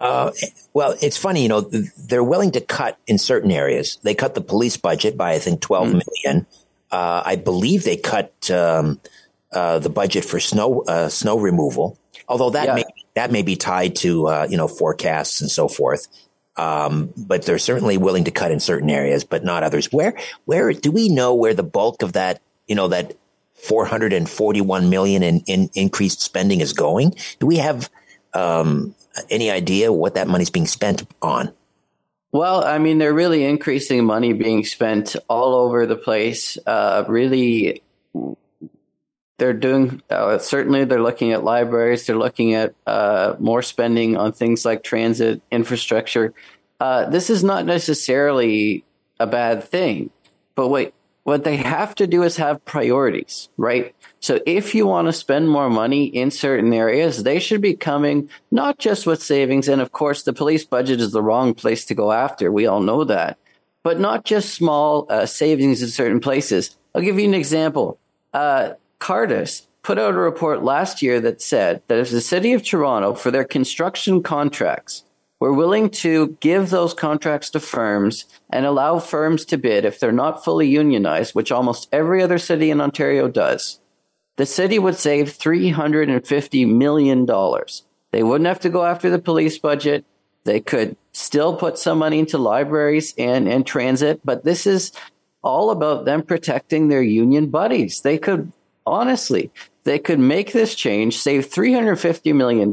[0.00, 0.30] Uh,
[0.74, 3.98] well, it's funny, you know, they're willing to cut in certain areas.
[4.04, 6.02] They cut the police budget by, I think, twelve mm.
[6.24, 6.46] million.
[6.90, 9.00] Uh, I believe they cut um,
[9.52, 12.74] uh, the budget for snow uh, snow removal, although that yeah.
[12.76, 16.06] may that may be tied to uh, you know forecasts and so forth.
[16.56, 19.92] Um, but they're certainly willing to cut in certain areas, but not others.
[19.92, 23.16] Where where do we know where the bulk of that you know that
[23.54, 27.14] 441 million in, in increased spending is going?
[27.40, 27.90] Do we have
[28.34, 28.94] um,
[29.30, 31.52] any idea what that money's being spent on?
[32.30, 36.58] Well, I mean, they're really increasing money being spent all over the place.
[36.66, 37.82] Uh, really,
[39.38, 42.06] they're doing uh, certainly they're looking at libraries.
[42.06, 46.34] They're looking at uh, more spending on things like transit infrastructure.
[46.80, 48.84] Uh, this is not necessarily
[49.18, 50.10] a bad thing.
[50.54, 50.92] But wait,
[51.28, 53.94] what they have to do is have priorities, right?
[54.18, 58.30] So if you want to spend more money in certain areas, they should be coming
[58.50, 59.68] not just with savings.
[59.68, 62.50] And of course, the police budget is the wrong place to go after.
[62.50, 63.36] We all know that,
[63.82, 66.78] but not just small uh, savings in certain places.
[66.94, 67.98] I'll give you an example.
[68.32, 72.64] Uh, Cardus put out a report last year that said that if the city of
[72.64, 75.04] Toronto, for their construction contracts,
[75.40, 80.12] we're willing to give those contracts to firms and allow firms to bid if they're
[80.12, 83.80] not fully unionized, which almost every other city in Ontario does.
[84.36, 87.26] The city would save $350 million.
[88.10, 90.04] They wouldn't have to go after the police budget.
[90.44, 94.92] They could still put some money into libraries and, and transit, but this is
[95.42, 98.00] all about them protecting their union buddies.
[98.00, 98.52] They could,
[98.86, 99.50] honestly,
[99.84, 102.72] they could make this change, save $350 million,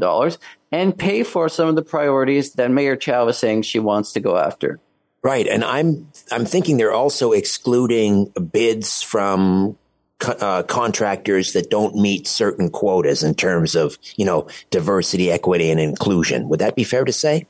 [0.72, 4.20] and pay for some of the priorities that Mayor Chow is saying she wants to
[4.20, 4.80] go after.
[5.22, 9.76] Right, and I'm I'm thinking they're also excluding bids from
[10.24, 15.80] uh, contractors that don't meet certain quotas in terms of you know diversity, equity, and
[15.80, 16.48] inclusion.
[16.48, 17.46] Would that be fair to say?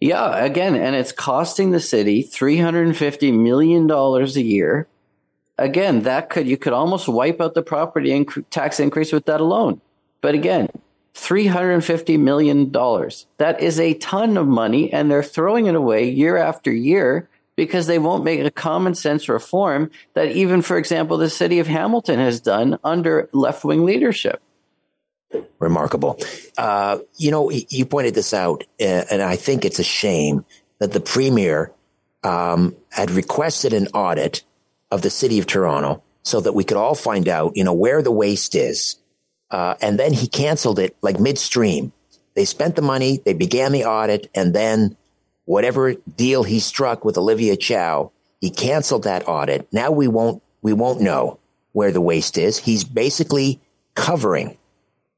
[0.00, 4.88] Yeah, again, and it's costing the city three hundred and fifty million dollars a year.
[5.58, 9.40] Again, that could you could almost wipe out the property inc- tax increase with that
[9.40, 9.80] alone.
[10.20, 10.68] But again,
[11.16, 12.70] $350 million.
[13.38, 17.86] That is a ton of money, and they're throwing it away year after year because
[17.86, 22.18] they won't make a common sense reform that even, for example, the city of Hamilton
[22.18, 24.42] has done under left wing leadership.
[25.58, 26.20] Remarkable.
[26.58, 30.44] Uh, you know, you pointed this out, and I think it's a shame
[30.80, 31.72] that the premier
[32.22, 34.44] um, had requested an audit
[34.90, 38.02] of the city of Toronto so that we could all find out, you know, where
[38.02, 38.96] the waste is
[39.50, 41.92] uh, and then he canceled it like midstream.
[42.34, 44.96] They spent the money, they began the audit, and then
[45.44, 49.66] whatever deal he struck with Olivia Chow, he canceled that audit.
[49.72, 51.38] Now we won't we won't know
[51.72, 52.58] where the waste is.
[52.58, 53.60] He's basically
[53.94, 54.58] covering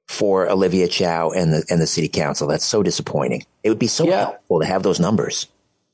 [0.07, 2.47] for Olivia Chow and the and the city council.
[2.49, 3.45] That's so disappointing.
[3.63, 4.19] It would be so yeah.
[4.19, 5.47] helpful to have those numbers.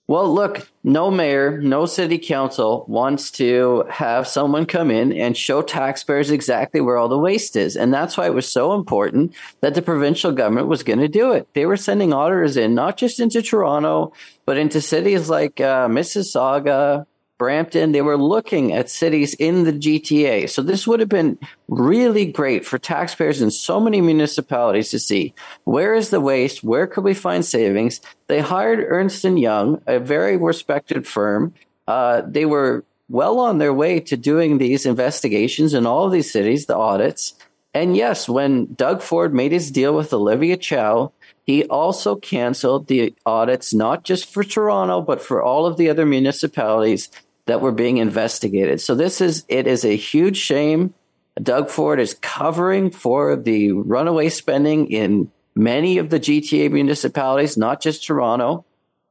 [0.06, 5.62] Well, look, no mayor, no city council wants to have someone come in and show
[5.62, 7.74] taxpayers exactly where all the waste is.
[7.74, 11.32] And that's why it was so important that the provincial government was going to do
[11.32, 11.48] it.
[11.54, 14.12] They were sending auditors in, not just into Toronto,
[14.44, 17.06] but into cities like uh, Mississauga,
[17.44, 20.48] Brampton, they were looking at cities in the GTA.
[20.48, 25.34] So this would have been really great for taxpayers in so many municipalities to see
[25.64, 28.00] where is the waste, where could we find savings.
[28.28, 31.52] They hired Ernst and Young, a very respected firm.
[31.86, 36.32] Uh, they were well on their way to doing these investigations in all of these
[36.32, 37.34] cities, the audits.
[37.74, 41.12] And yes, when Doug Ford made his deal with Olivia Chow,
[41.44, 46.06] he also canceled the audits, not just for Toronto, but for all of the other
[46.06, 47.10] municipalities
[47.46, 48.80] that were being investigated.
[48.80, 50.94] So this is it is a huge shame.
[51.42, 57.80] Doug Ford is covering for the runaway spending in many of the GTA municipalities, not
[57.80, 58.64] just Toronto.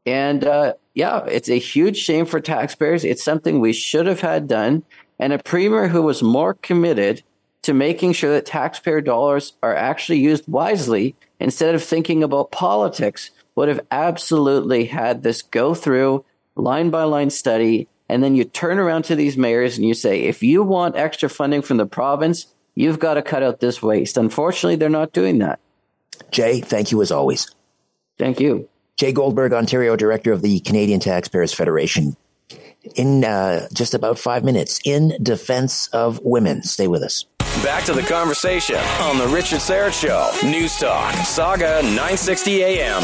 [0.06, 3.04] And uh, yeah, it's a huge shame for taxpayers.
[3.04, 4.84] It's something we should have had done.
[5.20, 7.24] And a premier who was more committed
[7.64, 13.32] to making sure that taxpayer dollars are actually used wisely instead of thinking about politics
[13.56, 18.78] would have absolutely had this go through line by line study and then you turn
[18.78, 22.46] around to these mayors and you say, if you want extra funding from the province,
[22.76, 24.18] you've got to cut out this waste.
[24.18, 25.60] Unfortunately, they're not doing that.
[26.30, 27.50] Jay, thank you as always.
[28.20, 28.70] Thank you.
[28.98, 32.16] Jay Goldberg, Ontario Director of the Canadian Taxpayers Federation.
[32.96, 36.62] In uh, just about five minutes, in defense of women.
[36.62, 37.26] Stay with us.
[37.64, 40.30] Back to the conversation on The Richard Syrett Show.
[40.48, 43.04] News Talk, Sauga 960 AM.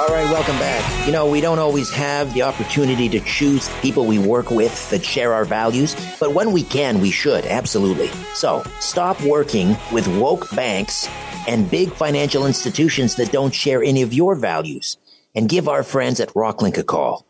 [0.00, 1.06] All right, welcome back.
[1.06, 5.04] You know, we don't always have the opportunity to choose people we work with that
[5.04, 8.06] share our values, but when we can, we should, absolutely.
[8.32, 11.08] So stop working with woke banks
[11.48, 14.98] and big financial institutions that don't share any of your values
[15.34, 17.26] and give our friends at Rocklinc a call.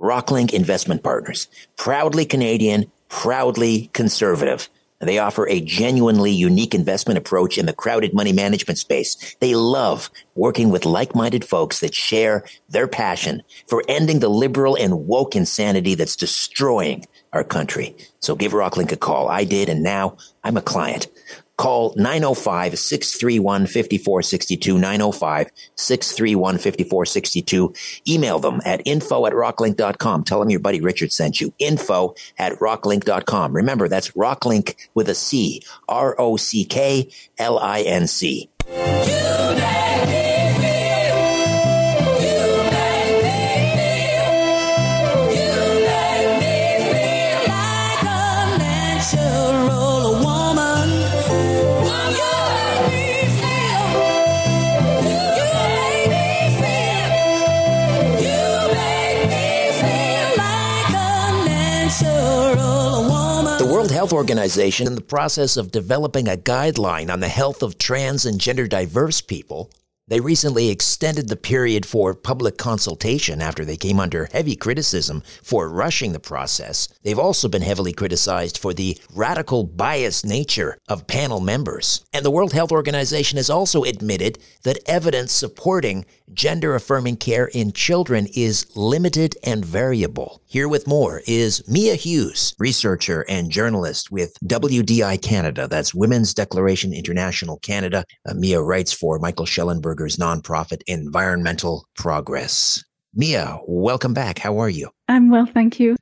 [0.00, 4.68] Rocklinc Investment Partners, proudly Canadian, proudly conservative.
[5.02, 9.36] They offer a genuinely unique investment approach in the crowded money management space.
[9.40, 15.06] They love working with like-minded folks that share their passion for ending the liberal and
[15.06, 17.96] woke insanity that's destroying our country.
[18.20, 19.28] So give Rocklinc a call.
[19.28, 21.08] I did, and now I'm a client.
[21.56, 24.78] Call 905 631 5462.
[24.78, 27.72] 905 631 5462.
[28.08, 30.24] Email them at info at rocklinc.com.
[30.24, 31.52] Tell them your buddy Richard sent you.
[31.58, 33.52] Info at rocklinc.com.
[33.52, 35.62] Remember, that's rocklinc with a C.
[35.88, 38.48] R O C K L I N C.
[64.02, 68.40] Health Organization, in the process of developing a guideline on the health of trans and
[68.40, 69.70] gender diverse people,
[70.12, 75.70] they recently extended the period for public consultation after they came under heavy criticism for
[75.70, 76.86] rushing the process.
[77.02, 82.04] They've also been heavily criticized for the radical biased nature of panel members.
[82.12, 86.04] And the World Health Organization has also admitted that evidence supporting
[86.34, 90.42] gender affirming care in children is limited and variable.
[90.46, 95.68] Here with more is Mia Hughes, researcher and journalist with WDI Canada.
[95.68, 98.04] That's Women's Declaration International Canada.
[98.26, 99.46] Uh, Mia writes for Michael
[100.02, 102.84] Shellenberger's nonprofit Environmental Progress.
[103.14, 104.38] Mia, welcome back.
[104.38, 104.90] How are you?
[105.08, 105.96] I'm well, thank you.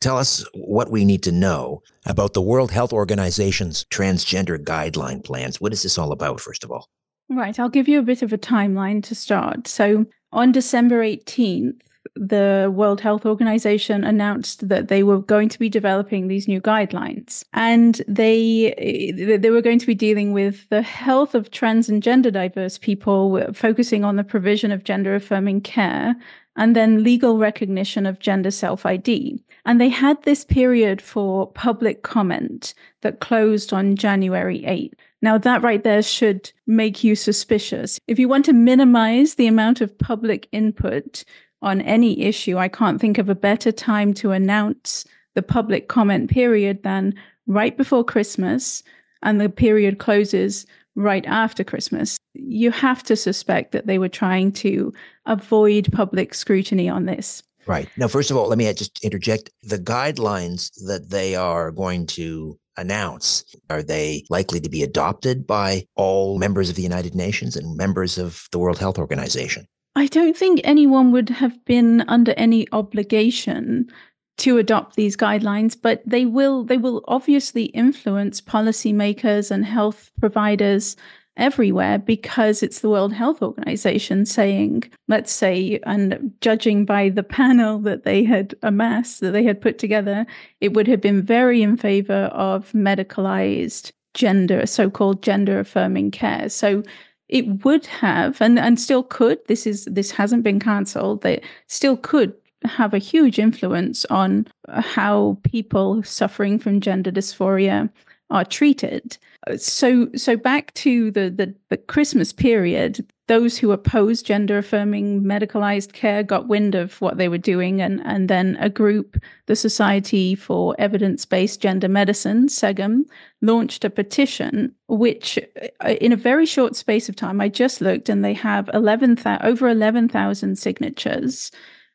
[0.00, 5.60] Tell us what we need to know about the World Health Organization's transgender guideline plans.
[5.60, 6.88] What is this all about, first of all?
[7.28, 9.68] Right, I'll give you a bit of a timeline to start.
[9.68, 11.80] So, on December 18th,
[12.14, 17.44] the World Health Organization announced that they were going to be developing these new guidelines
[17.52, 22.02] and they eh, they were going to be dealing with the health of trans and
[22.02, 26.16] gender diverse people focusing on the provision of gender affirming care
[26.56, 29.42] and then legal recognition of gender self ID.
[29.64, 34.94] And they had this period for public comment that closed on January 8.
[35.22, 37.98] Now, that right there should make you suspicious.
[38.08, 41.24] If you want to minimize the amount of public input
[41.62, 45.04] on any issue, I can't think of a better time to announce
[45.34, 47.14] the public comment period than
[47.46, 48.82] right before Christmas,
[49.22, 52.18] and the period closes right after Christmas.
[52.34, 54.92] You have to suspect that they were trying to
[55.26, 57.42] avoid public scrutiny on this.
[57.66, 57.88] Right.
[57.96, 59.50] Now, first of all, let me just interject.
[59.62, 65.84] The guidelines that they are going to announce, are they likely to be adopted by
[65.94, 69.66] all members of the United Nations and members of the World Health Organization?
[69.96, 73.90] I don't think anyone would have been under any obligation
[74.38, 80.96] to adopt these guidelines, but they will they will obviously influence policymakers and health providers
[81.36, 87.78] everywhere because it's the World Health Organization saying, let's say, and judging by the panel
[87.80, 90.26] that they had amassed, that they had put together,
[90.60, 96.48] it would have been very in favor of medicalized gender, so called gender affirming care.
[96.48, 96.82] So
[97.30, 101.96] it would have and, and still could this is this hasn't been cancelled they still
[101.96, 107.88] could have a huge influence on how people suffering from gender dysphoria
[108.30, 109.18] are treated.
[109.56, 115.92] So, so back to the, the, the Christmas period, those who opposed gender affirming medicalized
[115.92, 119.16] care got wind of what they were doing, and, and then a group,
[119.46, 123.04] the Society for Evidence Based Gender Medicine, SEGM,
[123.40, 125.38] launched a petition, which
[125.84, 129.18] uh, in a very short space of time, I just looked and they have 11,
[129.42, 131.50] over 11,000 signatures.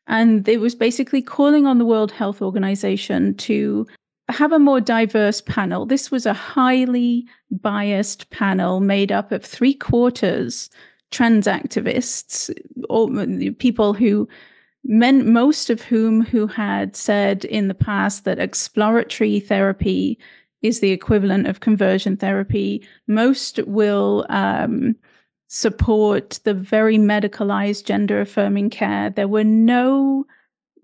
[0.08, 3.86] And it was basically calling on the World Health Organization to
[4.28, 5.86] have a more diverse panel.
[5.86, 10.70] This was a highly biased panel made up of three quarters
[11.10, 12.50] trans activists,
[13.58, 14.28] people who
[14.84, 20.18] men, most of whom who had said in the past that exploratory therapy
[20.62, 22.86] is the equivalent of conversion therapy.
[23.06, 24.96] Most will um,
[25.48, 29.10] support the very medicalized gender affirming care.
[29.10, 30.26] There were no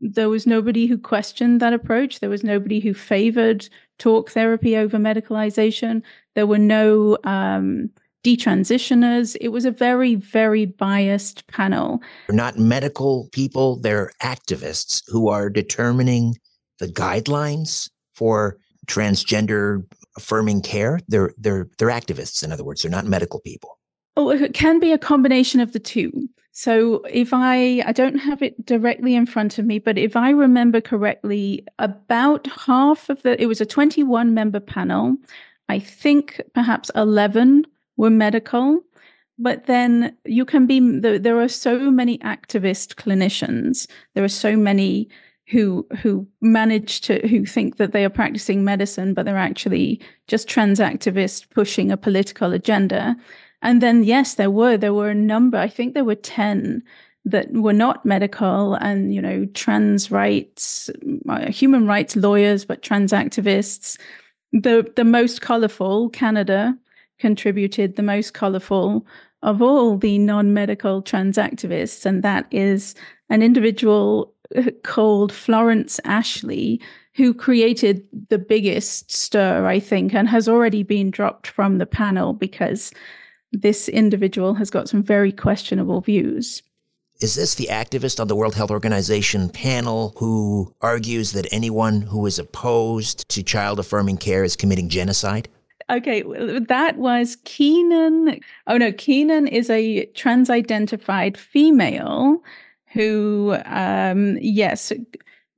[0.03, 2.21] there was nobody who questioned that approach.
[2.21, 6.03] There was nobody who favored talk therapy over medicalization.
[6.35, 7.89] There were no um,
[8.25, 9.37] detransitioners.
[9.41, 12.01] It was a very, very biased panel.
[12.27, 16.35] They're not medical people, they're activists who are determining
[16.81, 19.85] the guidelines for transgender
[20.17, 20.99] affirming care.
[21.07, 22.83] They're they're they're activists, in other words.
[22.83, 23.79] They're not medical people.
[24.17, 26.29] Oh, it can be a combination of the two.
[26.53, 30.31] So if I I don't have it directly in front of me, but if I
[30.31, 35.17] remember correctly, about half of the it was a 21 member panel.
[35.69, 37.65] I think perhaps 11
[37.97, 38.83] were medical,
[39.39, 43.87] but then you can be there are so many activist clinicians.
[44.15, 45.09] There are so many
[45.49, 50.49] who who manage to who think that they are practicing medicine but they're actually just
[50.49, 53.17] trans activists pushing a political agenda
[53.63, 56.83] and then, yes, there were, there were a number, I think there were 10
[57.25, 60.91] that were not medical and, you know, trans rights,
[61.29, 63.99] uh, human rights lawyers, but trans activists.
[64.53, 66.77] The, the most colorful, Canada
[67.21, 69.07] contributed the most colorful
[69.43, 72.05] of all the non medical trans activists.
[72.05, 72.97] And that is
[73.31, 76.81] an individual uh, called Florence Ashley,
[77.15, 82.33] who created the biggest stir, I think, and has already been dropped from the panel
[82.33, 82.93] because
[83.53, 86.63] this individual has got some very questionable views.
[87.21, 92.27] Is this the activist on the World Health Organization panel who argues that anyone who
[92.27, 95.49] is opposed to child affirming care is committing genocide?
[95.89, 98.41] Okay, that was Keenan.
[98.67, 102.43] Oh no, Keenan is a trans identified female
[102.93, 104.93] who, um, yes,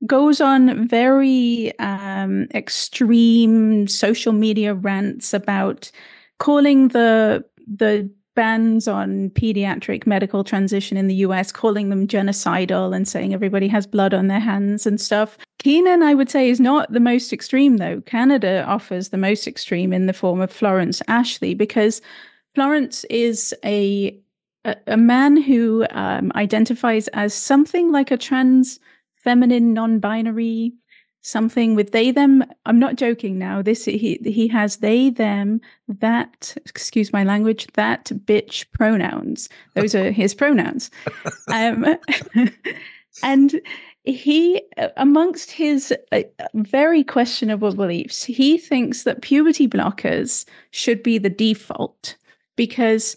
[0.05, 5.91] goes on very um, extreme social media rants about
[6.37, 13.07] calling the the bans on pediatric medical transition in the US, calling them genocidal and
[13.07, 15.37] saying everybody has blood on their hands and stuff.
[15.59, 18.01] Keenan, I would say, is not the most extreme, though.
[18.01, 22.01] Canada offers the most extreme in the form of Florence Ashley, because
[22.53, 24.19] Florence is a
[24.87, 28.79] a, man who um, identifies as something like a trans
[29.15, 30.73] feminine non-binary
[31.25, 32.43] something with they them.
[32.67, 33.61] I'm not joking now.
[33.61, 39.49] This he he has they them that excuse my language that bitch pronouns.
[39.73, 40.91] Those are his pronouns.
[41.47, 41.85] Um,
[43.23, 43.61] and
[44.03, 44.61] he
[44.97, 46.21] amongst his uh,
[46.53, 52.15] very questionable beliefs he thinks that puberty blockers should be the default
[52.55, 53.15] because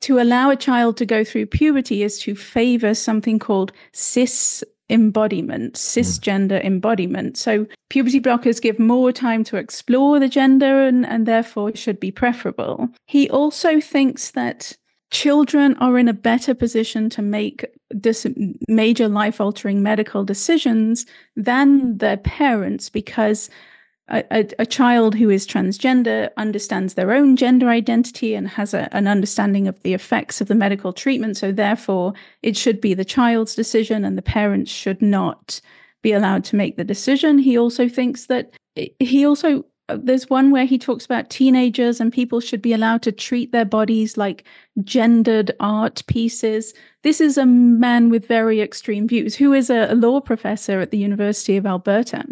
[0.00, 4.64] to allow a child to go through puberty is to favor something called cis
[4.94, 6.64] embodiment, cisgender mm.
[6.64, 7.36] embodiment.
[7.36, 12.10] So puberty blockers give more time to explore the gender and, and therefore should be
[12.10, 12.88] preferable.
[13.06, 14.76] He also thinks that
[15.10, 17.64] children are in a better position to make
[18.00, 18.26] dis-
[18.68, 23.50] major life altering medical decisions than their parents because
[24.08, 29.06] a, a, child who is transgender understands their own gender identity and has a, an
[29.06, 31.38] understanding of the effects of the medical treatment.
[31.38, 35.60] So, therefore, it should be the child's decision, and the parents should not
[36.02, 37.38] be allowed to make the decision.
[37.38, 38.52] He also thinks that
[39.00, 43.02] he also uh, there's one where he talks about teenagers and people should be allowed
[43.02, 44.44] to treat their bodies like
[44.82, 46.72] gendered art pieces.
[47.02, 50.98] This is a man with very extreme views who is a law professor at the
[50.98, 52.24] University of Alberta.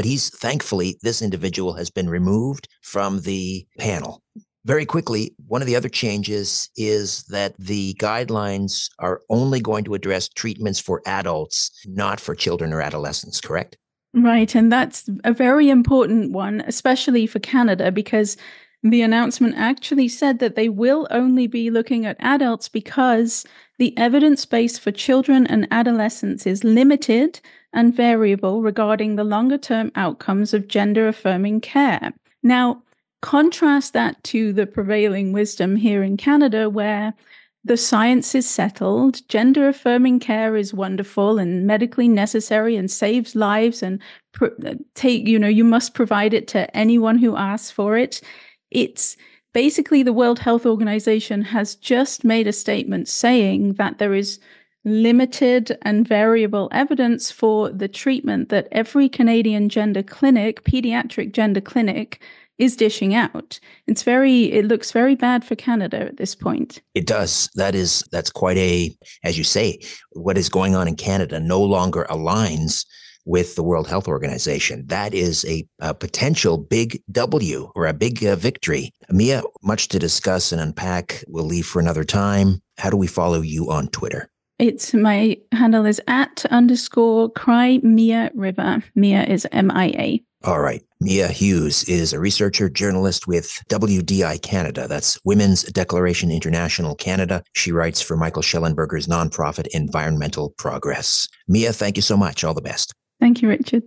[0.00, 4.22] But he's thankfully, this individual has been removed from the panel.
[4.64, 9.92] Very quickly, one of the other changes is that the guidelines are only going to
[9.92, 13.76] address treatments for adults, not for children or adolescents, correct?
[14.14, 14.54] Right.
[14.54, 18.38] And that's a very important one, especially for Canada, because
[18.82, 23.44] the announcement actually said that they will only be looking at adults because
[23.78, 27.42] the evidence base for children and adolescents is limited
[27.72, 32.12] and variable regarding the longer term outcomes of gender affirming care.
[32.42, 32.82] Now,
[33.22, 37.14] contrast that to the prevailing wisdom here in Canada, where
[37.62, 43.82] the science is settled, gender affirming care is wonderful and medically necessary and saves lives
[43.82, 44.00] and
[44.32, 48.22] pr- uh, take, you know, you must provide it to anyone who asks for it.
[48.70, 49.16] It's
[49.52, 54.38] basically the World Health Organization has just made a statement saying that there is
[54.84, 62.22] limited and variable evidence for the treatment that every Canadian gender clinic, pediatric gender clinic,
[62.58, 63.58] is dishing out.
[63.86, 66.82] It's very it looks very bad for Canada at this point.
[66.94, 67.48] It does.
[67.54, 69.80] That is that's quite a as you say,
[70.12, 72.84] what is going on in Canada no longer aligns
[73.24, 74.84] with the World Health Organization.
[74.86, 78.92] That is a, a potential big W or a big uh, victory.
[79.10, 81.22] Mia, much to discuss and unpack.
[81.28, 82.62] We'll leave for another time.
[82.78, 84.30] How do we follow you on Twitter?
[84.60, 88.84] It's my handle is at underscore cry Mia River.
[88.94, 90.22] Mia is M I A.
[90.44, 90.82] All right.
[91.00, 94.86] Mia Hughes is a researcher, journalist with WDI Canada.
[94.86, 97.42] That's Women's Declaration International Canada.
[97.54, 101.26] She writes for Michael Shellenberger's nonprofit Environmental Progress.
[101.48, 102.44] Mia, thank you so much.
[102.44, 102.92] All the best.
[103.18, 103.82] Thank you, Richard.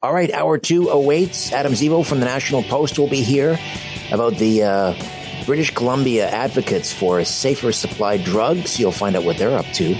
[0.00, 0.30] All right.
[0.30, 1.52] Hour two awaits.
[1.52, 3.58] Adam Zivo from the National Post will be here
[4.12, 4.94] about the uh,
[5.44, 8.78] British Columbia advocates for safer supply drugs.
[8.78, 9.96] You'll find out what they're up to.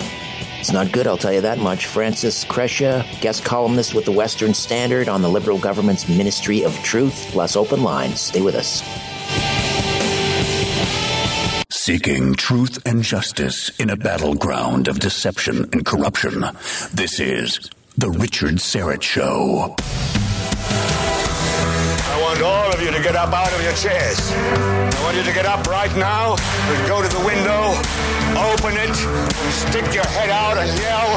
[0.60, 1.86] It's not good, I'll tell you that much.
[1.86, 7.30] Francis Crescia, guest columnist with the Western Standard on the Liberal government's Ministry of Truth,
[7.32, 8.20] plus open lines.
[8.20, 8.82] Stay with us.
[11.70, 16.44] Seeking truth and justice in a battleground of deception and corruption.
[16.92, 17.68] This is
[17.98, 19.74] The Richard Syrett Show
[22.32, 24.32] want all of you to get up out of your chairs.
[24.32, 27.76] I want you to get up right now and go to the window,
[28.40, 28.96] open it,
[29.52, 31.12] stick your head out and yell,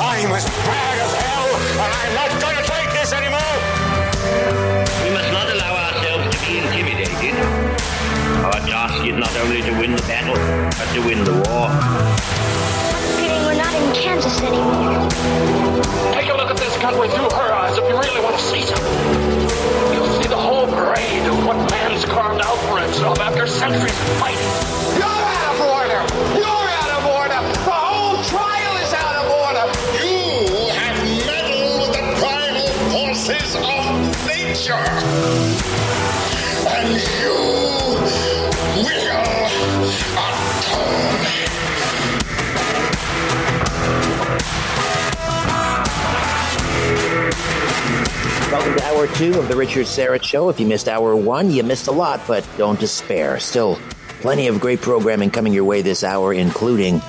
[0.00, 1.48] I'm as bad as hell,
[1.84, 3.56] and I'm not going to take this anymore.
[5.04, 7.36] We must not allow ourselves to be intimidated.
[8.40, 10.40] Our task is not only to win the battle,
[10.78, 11.68] but to win the war
[13.76, 15.08] in Kansas anymore.
[16.12, 18.62] Take a look at this country through her eyes if you really want to see
[18.62, 18.92] something.
[19.92, 24.08] You'll see the whole parade of what man's carved out for himself after centuries of
[24.20, 24.50] fighting.
[24.96, 26.02] You're out of order!
[26.40, 27.40] You're out of order!
[27.64, 29.66] The whole trial is out of order!
[30.00, 30.96] You have
[31.26, 33.92] meddled with the primal forces of
[34.26, 34.88] nature!
[36.66, 37.34] And you
[38.84, 39.05] will
[48.60, 48.80] tribe!
[48.82, 50.48] hour two of the Richard Syrett Show.
[50.48, 53.38] If you missed hour one, you missed a lot, but don't despair.
[53.38, 53.78] Still
[54.20, 57.00] plenty of great programming coming your way this hour, including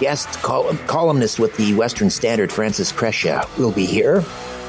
[0.00, 4.24] guest col- columnist with the Western Standard, Francis Crescia, will be here.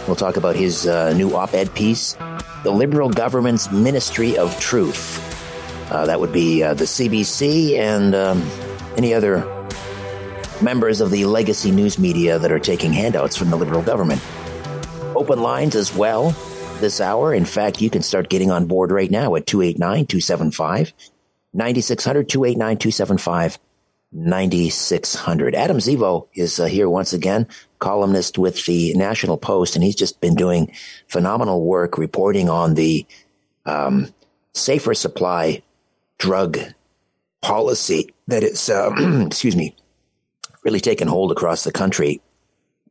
[0.07, 2.13] We'll talk about his uh, new op ed piece,
[2.63, 5.23] The Liberal Government's Ministry of Truth.
[5.91, 8.49] Uh, that would be uh, the CBC and um,
[8.95, 9.39] any other
[10.61, 14.21] members of the legacy news media that are taking handouts from the Liberal government.
[15.15, 16.35] Open lines as well
[16.79, 17.33] this hour.
[17.33, 20.93] In fact, you can start getting on board right now at 289 275
[21.53, 23.59] 9600 289 275
[24.11, 25.55] 9600.
[25.55, 27.47] Adam Zivo is uh, here once again,
[27.79, 30.71] columnist with the National Post, and he's just been doing
[31.07, 33.05] phenomenal work reporting on the
[33.65, 34.13] um,
[34.53, 35.61] safer supply
[36.17, 36.57] drug
[37.41, 38.91] policy that is, uh,
[39.25, 39.75] excuse me,
[40.63, 42.21] really taken hold across the country,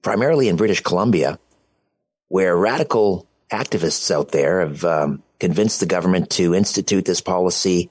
[0.02, 1.38] primarily in British Columbia,
[2.28, 7.90] where radical activists out there have um, convinced the government to institute this policy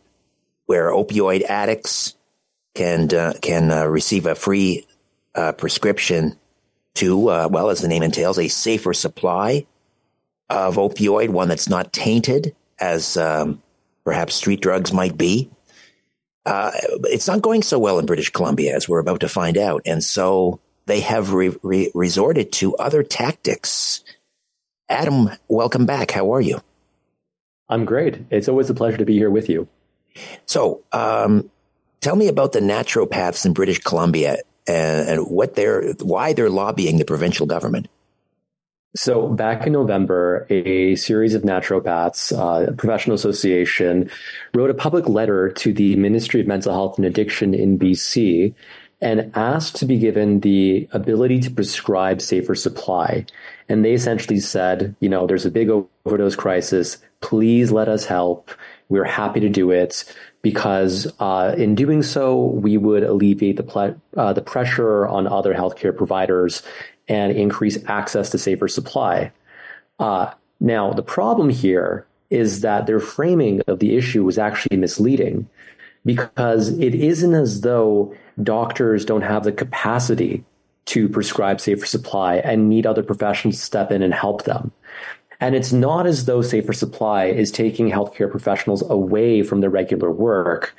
[0.66, 2.16] where opioid addicts
[2.74, 4.86] can uh, can uh, receive a free
[5.34, 6.38] uh, prescription
[6.96, 9.66] to, uh, well, as the name entails, a safer supply
[10.50, 13.62] of opioid, one that's not tainted as um,
[14.04, 15.50] perhaps street drugs might be.
[16.46, 16.72] Uh,
[17.06, 20.04] it's not going so well in British Columbia, as we're about to find out, and
[20.04, 24.04] so they have re- re- resorted to other tactics.
[24.90, 26.12] Adam, welcome back.
[26.12, 26.62] How are you?
[27.70, 28.24] I'm great.
[28.30, 29.68] It's always a pleasure to be here with you.
[30.46, 31.50] So, um,
[32.02, 36.98] tell me about the naturopaths in British Columbia and, and what they're, why they're lobbying
[36.98, 37.88] the provincial government.
[38.96, 44.10] So back in November, a series of naturopaths, uh, a professional association,
[44.54, 48.54] wrote a public letter to the Ministry of Mental Health and Addiction in BC
[49.02, 53.26] and asked to be given the ability to prescribe safer supply.
[53.68, 55.70] And they essentially said, you know, there's a big
[56.06, 56.98] overdose crisis.
[57.22, 58.52] Please let us help.
[58.90, 60.04] We're happy to do it
[60.44, 65.54] because uh, in doing so, we would alleviate the, ple- uh, the pressure on other
[65.56, 66.62] healthcare providers
[67.08, 69.32] and increase access to safer supply.
[69.98, 75.48] Uh, now, the problem here is that their framing of the issue was actually misleading
[76.06, 80.44] because it isn't as though doctors don't have the capacity
[80.86, 84.72] to prescribe safer supply and need other professionals to step in and help them.
[85.40, 90.12] And it's not as though safer supply is taking healthcare professionals away from their regular
[90.12, 90.76] work.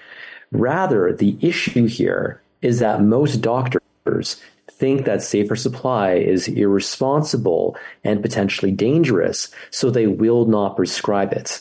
[0.52, 4.40] Rather, the issue here is that most doctors
[4.70, 11.60] think that safer supply is irresponsible and potentially dangerous, so they will not prescribe it.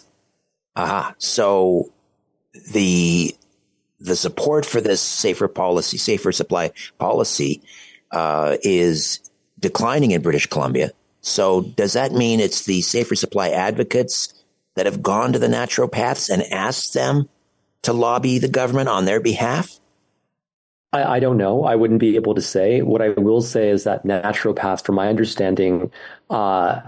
[0.76, 1.16] Aha.
[1.18, 1.92] So
[2.72, 3.36] the
[4.00, 7.62] the support for this safer policy, safer supply policy,
[8.16, 9.20] uh, is
[9.60, 10.92] declining in British Columbia.
[11.22, 14.34] So does that mean it's the safer supply advocates
[14.76, 17.30] that have gone to the naturopaths and asked them
[17.82, 19.80] to lobby the government on their behalf?
[20.94, 21.66] I, I, don't know.
[21.66, 22.82] I wouldn't be able to say.
[22.82, 25.92] What I will say is that naturopaths, from my understanding,
[26.30, 26.82] uh,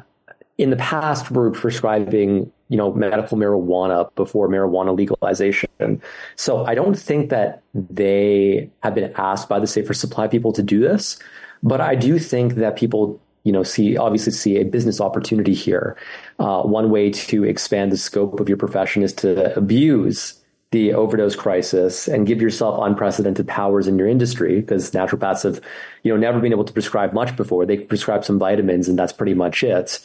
[0.58, 6.02] in the past were prescribing, you know, medical marijuana before marijuana legalization.
[6.36, 10.64] So I don't think that they have been asked by the safer supply people to
[10.64, 11.18] do this.
[11.64, 15.96] But I do think that people you know see obviously see a business opportunity here.
[16.40, 20.38] Uh, one way to expand the scope of your profession is to abuse
[20.72, 25.62] the overdose crisis and give yourself unprecedented powers in your industry because naturopaths have
[26.04, 29.14] you know never been able to prescribe much before they prescribe some vitamins and that's
[29.14, 30.00] pretty much it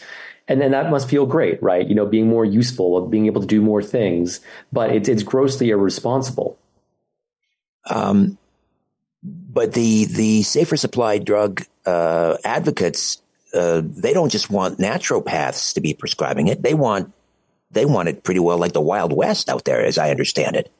[0.48, 3.40] and then that must feel great right you know being more useful of being able
[3.40, 4.40] to do more things
[4.72, 6.58] but it's it's grossly irresponsible
[7.90, 8.38] um
[9.22, 13.20] but the the safer supply drug uh, advocates
[13.54, 17.12] uh, they don't just want naturopaths to be prescribing it they want
[17.72, 20.70] they want it pretty well like the Wild West out there, as I understand it.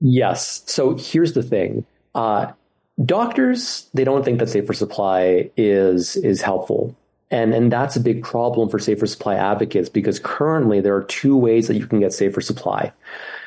[0.00, 0.62] Yes.
[0.66, 1.84] So here's the thing.
[2.14, 2.52] Uh,
[3.04, 6.96] doctors, they don't think that safer supply is is helpful.
[7.30, 11.36] And, and that's a big problem for safer supply advocates because currently there are two
[11.36, 12.92] ways that you can get safer supply.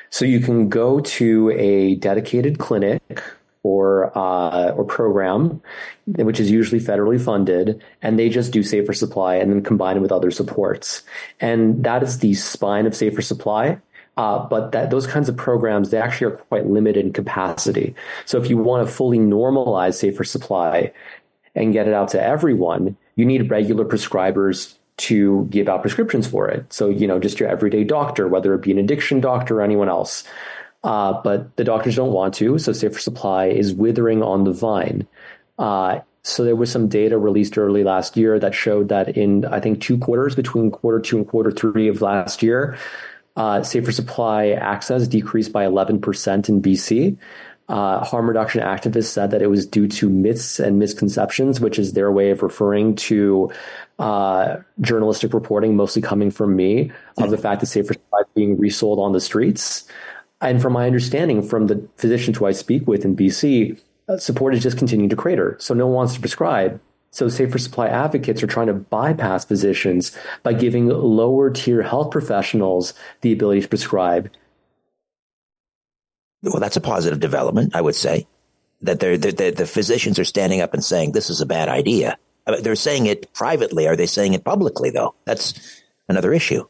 [0.10, 3.22] So you can go to a dedicated clinic
[3.64, 5.62] or uh, or program,
[6.06, 10.02] which is usually federally funded, and they just do safer supply and then combine it
[10.02, 11.02] with other supports,
[11.40, 13.80] and that is the spine of safer supply.
[14.16, 17.96] Uh, but that those kinds of programs they actually are quite limited in capacity.
[18.26, 20.94] So if you want to fully normalize safer supply
[21.56, 26.48] and get it out to everyone, you need regular prescribers to give out prescriptions for
[26.48, 26.72] it.
[26.72, 29.90] So you know just your everyday doctor, whether it be an addiction doctor or anyone
[29.90, 30.24] else.
[30.84, 35.08] Uh, but the doctors don't want to, so Safer Supply is withering on the vine.
[35.58, 39.60] Uh, So there was some data released early last year that showed that in I
[39.60, 42.78] think two quarters between quarter two and quarter three of last year,
[43.36, 47.18] uh, safer supply access decreased by 11% in BC.
[47.70, 51.94] Uh, harm reduction activists said that it was due to myths and misconceptions, which is
[51.94, 53.50] their way of referring to
[54.00, 58.58] uh, journalistic reporting, mostly coming from me, of the fact that safer supply is being
[58.58, 59.88] resold on the streets.
[60.42, 64.54] And from my understanding from the physicians who I speak with in BC, uh, support
[64.54, 65.56] is just continuing to crater.
[65.60, 66.82] So no one wants to prescribe.
[67.12, 72.94] So safer supply advocates are trying to bypass physicians by giving lower tier health professionals
[73.22, 74.32] the ability to prescribe.
[76.44, 78.28] Well, that's a positive development, I would say.
[78.82, 82.18] That they're, they're, the physicians are standing up and saying this is a bad idea.
[82.46, 83.88] Uh, they're saying it privately.
[83.88, 85.16] Are they saying it publicly, though?
[85.24, 86.68] That's another issue.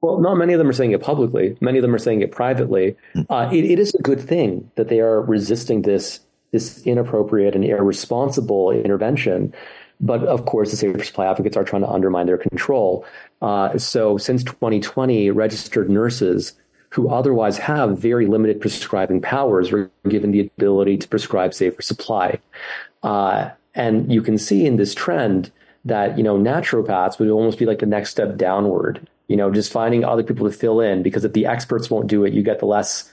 [0.00, 1.56] Well, not many of them are saying it publicly.
[1.60, 2.96] Many of them are saying it privately.
[3.12, 3.20] Hmm.
[3.30, 6.20] Uh, it, it is a good thing that they are resisting this
[6.50, 9.54] this inappropriate and irresponsible intervention.
[10.00, 13.06] But of course, the safer supply advocates are trying to undermine their control.
[13.40, 16.52] Uh, so since 2020, registered nurses
[16.92, 22.38] who otherwise have very limited prescribing powers were given the ability to prescribe safer supply.
[23.02, 25.50] Uh, and you can see in this trend
[25.84, 29.72] that you know naturopaths would almost be like the next step downward you know, just
[29.72, 32.58] finding other people to fill in because if the experts won't do it, you get
[32.58, 33.10] the less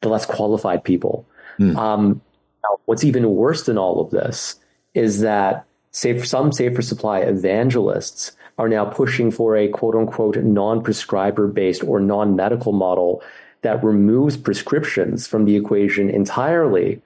[0.00, 1.24] the less qualified people.
[1.60, 1.76] Mm.
[1.76, 2.20] Um,
[2.64, 4.56] now, what's even worse than all of this
[4.94, 10.82] is that safe, some safer supply evangelists are now pushing for a quote unquote non
[10.82, 13.22] prescriber based or non medical model
[13.62, 17.00] that removes prescriptions from the equation entirely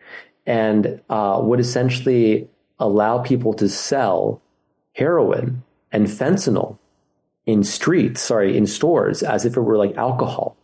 [0.47, 2.49] and uh, would essentially
[2.81, 4.43] allow people to sell
[4.95, 6.77] heroin and fentanyl
[7.47, 10.57] in streets, sorry, in stores as if it were like alcohol.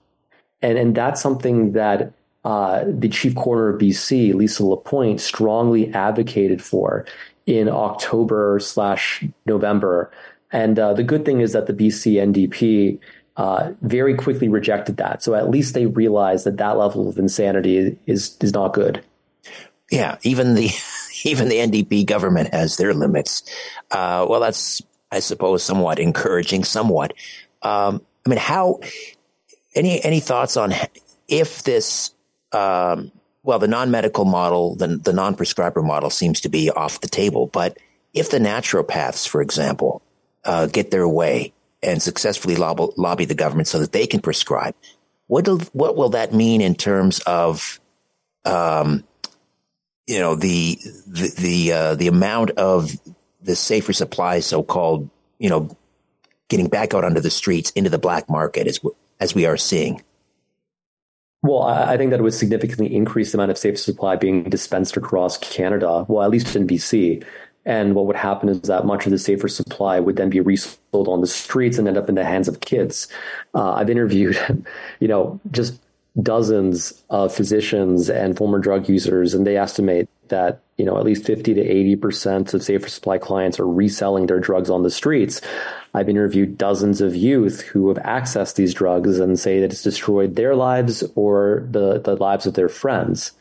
[0.60, 2.12] And, and that's something that
[2.44, 7.06] uh, the chief coroner of BC, Lisa Lapointe, strongly advocated for
[7.46, 10.10] in October slash November.
[10.52, 12.98] And uh, the good thing is that the BC NDP
[13.36, 15.22] uh, very quickly rejected that.
[15.22, 19.02] So at least they realized that that level of insanity is is not good.
[19.90, 20.70] Yeah, even the
[21.24, 23.42] even the NDP government has their limits.
[23.90, 27.14] Uh, well, that's I suppose, somewhat encouraging, somewhat.
[27.62, 28.80] Um, I mean, how,
[29.74, 30.72] any, any thoughts on
[31.26, 32.14] if this,
[32.52, 33.10] um,
[33.42, 37.78] well, the non-medical model, the, the non-prescriber model seems to be off the table, but
[38.14, 40.02] if the naturopaths, for example,
[40.44, 44.74] uh, get their way and successfully lobby, lobby the government so that they can prescribe,
[45.26, 47.80] what, do, what will that mean in terms of,
[48.44, 49.04] um,
[50.06, 52.92] you know, the, the, the, uh, the amount of
[53.42, 55.74] the safer supply, so called, you know,
[56.48, 58.80] getting back out onto the streets into the black market as,
[59.20, 60.02] as we are seeing?
[61.42, 65.38] Well, I think that would significantly increase the amount of safe supply being dispensed across
[65.38, 67.24] Canada, well, at least in BC.
[67.66, 71.08] And what would happen is that much of the safer supply would then be resold
[71.08, 73.08] on the streets and end up in the hands of kids.
[73.54, 74.38] Uh, I've interviewed,
[75.00, 75.78] you know, just
[76.20, 81.24] dozens of physicians and former drug users, and they estimate that you know at least
[81.24, 85.40] 50 to 80 percent of safer supply clients are reselling their drugs on the streets.
[85.94, 90.36] I've interviewed dozens of youth who have accessed these drugs and say that it's destroyed
[90.36, 93.32] their lives or the, the lives of their friends.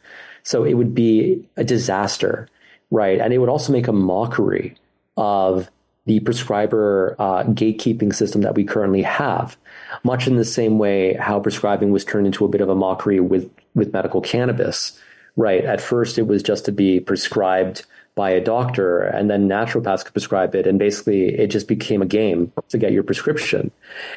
[0.43, 2.47] So it would be a disaster
[2.91, 4.75] right and it would also make a mockery
[5.17, 5.69] of
[6.05, 9.57] the prescriber uh, gatekeeping system that we currently have
[10.03, 13.19] much in the same way how prescribing was turned into a bit of a mockery
[13.19, 14.99] with with medical cannabis
[15.39, 15.63] right?
[15.63, 17.85] At first, it was just to be prescribed
[18.19, 20.67] by a doctor, and then naturopaths could prescribe it.
[20.67, 23.71] And basically, it just became a game to get your prescription.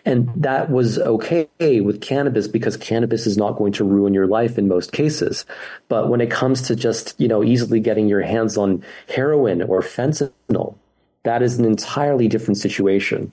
[0.04, 1.46] And that was okay
[1.80, 5.46] with cannabis because cannabis is not going to ruin your life in most cases.
[5.88, 9.82] But when it comes to just, you know, easily getting your hands on heroin or
[9.82, 10.74] fentanyl,
[11.22, 13.32] that is an entirely different situation.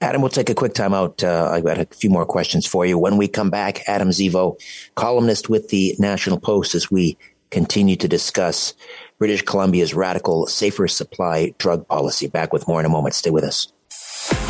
[0.00, 1.24] Adam, we'll take a quick time out.
[1.24, 2.96] Uh, I've got a few more questions for you.
[2.96, 4.56] When we come back, Adam Zivo,
[4.94, 7.18] columnist with the National Post, as we
[7.50, 8.74] continue to discuss
[9.18, 12.28] British Columbia's radical safer supply drug policy.
[12.28, 13.14] Back with more in a moment.
[13.14, 13.72] Stay with us.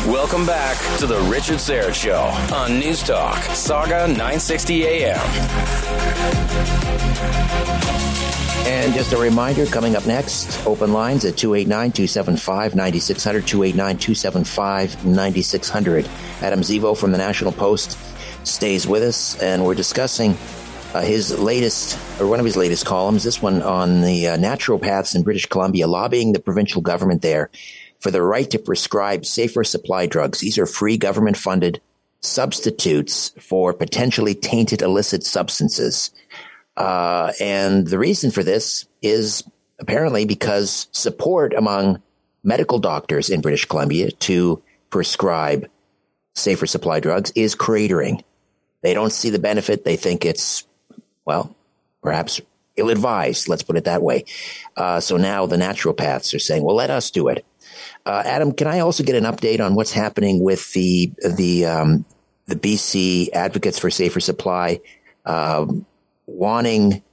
[0.05, 2.19] Welcome back to the Richard Syrett Show
[2.55, 5.19] on News Talk, Sauga 960 AM.
[8.67, 15.05] And just a reminder coming up next, open lines at 289 275 9600, 289 275
[15.05, 16.09] 9600.
[16.41, 17.97] Adam Zivo from the National Post
[18.45, 20.37] stays with us, and we're discussing
[20.93, 25.15] uh, his latest, or one of his latest columns, this one on the uh, naturopaths
[25.15, 27.49] in British Columbia lobbying the provincial government there
[27.99, 30.39] for the right to prescribe safer supply drugs.
[30.39, 31.81] These are free government funded
[32.21, 36.11] substitutes for potentially tainted illicit substances.
[36.75, 39.43] Uh, and the reason for this is
[39.79, 42.01] apparently because support among
[42.43, 45.69] medical doctors in British Columbia to prescribe
[46.35, 48.23] safer supply drugs is cratering.
[48.81, 49.83] They don't see the benefit.
[49.83, 50.65] They think it's,
[51.29, 51.55] well,
[52.01, 52.41] perhaps
[52.75, 53.47] ill advised.
[53.47, 54.25] Let's put it that way.
[54.75, 57.45] Uh, so now the naturopaths are saying, well, let us do it.
[58.03, 62.03] Uh, Adam, can I also get an update on what's happening with the the um,
[62.47, 64.79] the BC Advocates for Safer Supply
[65.23, 65.85] um,
[66.25, 67.03] wanting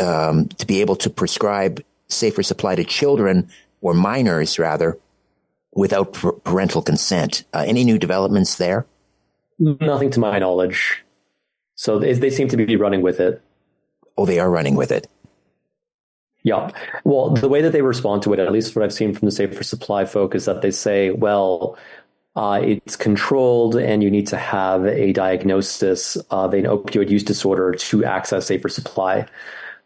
[0.00, 3.50] um, to be able to prescribe safer supply to children
[3.82, 4.98] or minors rather
[5.74, 6.14] without
[6.44, 7.44] parental consent?
[7.52, 8.86] Uh, any new developments there?
[9.58, 11.04] Nothing to my knowledge.
[11.76, 13.40] So they, they seem to be running with it.
[14.18, 15.08] Oh, they are running with it.
[16.42, 16.70] Yeah.
[17.04, 19.32] Well, the way that they respond to it, at least what I've seen from the
[19.32, 21.76] Safer Supply folk, is that they say, well,
[22.36, 27.72] uh, it's controlled and you need to have a diagnosis of an opioid use disorder
[27.72, 29.26] to access safer supply.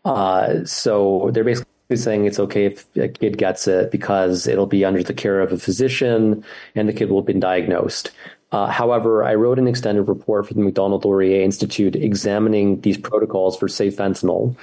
[0.05, 4.84] Uh, so they're basically saying it's okay if a kid gets it because it'll be
[4.84, 8.11] under the care of a physician and the kid will have been diagnosed.
[8.53, 13.68] Uh, however, I wrote an extended report for the Macdonald-Laurier Institute examining these protocols for
[13.68, 14.57] safe fentanyl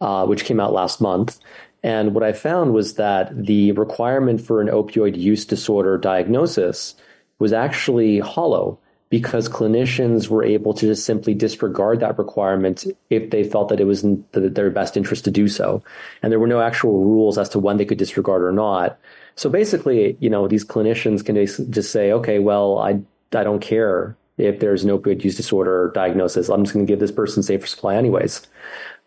[0.00, 1.38] uh, which came out last month.
[1.82, 6.94] And what I found was that the requirement for an opioid use disorder diagnosis
[7.38, 8.78] was actually hollow
[9.10, 13.86] because clinicians were able to just simply disregard that requirement if they felt that it
[13.86, 15.82] was in their best interest to do so.
[16.22, 18.98] And there were no actual rules as to when they could disregard or not.
[19.34, 21.36] So basically, you know, these clinicians can
[21.72, 23.00] just say, okay, well, I,
[23.34, 26.48] I don't care if there's no opioid use disorder diagnosis.
[26.48, 28.46] I'm just going to give this person safer supply anyways.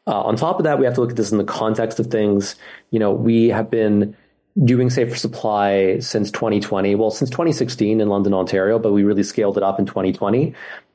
[0.08, 2.08] Uh, on top of that, we have to look at this in the context of
[2.08, 2.56] things.
[2.90, 4.16] You know, we have been
[4.64, 6.96] doing safer supply since 2020.
[6.96, 10.54] Well, since 2016 in London, Ontario, but we really scaled it up in 2020.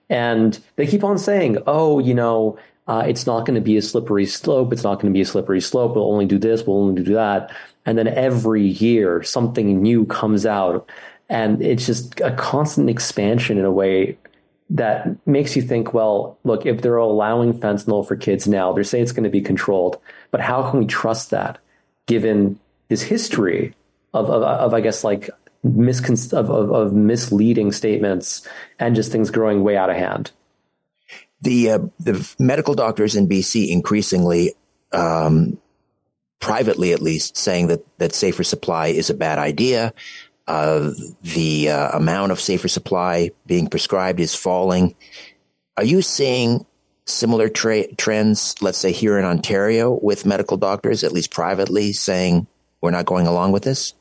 [0.09, 3.83] And they keep on saying, oh, you know, uh, it's not going to be a
[3.83, 4.73] slippery slope.
[4.73, 5.97] It's not going to be a slippery slope.
[5.97, 6.65] We'll only do this.
[6.65, 7.51] We'll only do that.
[7.85, 10.89] And then every year, something new comes out.
[11.29, 14.17] And it's just a constant expansion in a way
[14.71, 19.05] that makes you think, well, look, if they're allowing fentanyl for kids now, they're saying
[19.05, 19.99] it's going to be controlled,
[20.31, 21.59] but how can we trust that
[22.07, 22.59] given
[22.89, 23.75] this history
[24.13, 25.31] of, of, of I guess, like
[25.65, 28.47] miscon- of, of, of, misleading statements
[28.79, 30.33] and just things growing way out of hand?
[31.43, 34.55] The, uh, the medical doctors in BC increasingly,
[34.91, 35.59] um,
[36.41, 39.93] privately at least, saying that, that safer supply is a bad idea
[40.49, 40.93] uh,
[41.23, 44.95] the uh, amount of safer supply being prescribed is falling.
[45.77, 46.65] Are you seeing
[47.05, 52.47] similar tra- trends, let's say here in Ontario, with medical doctors, at least privately, saying
[52.81, 53.95] we're not going along with this?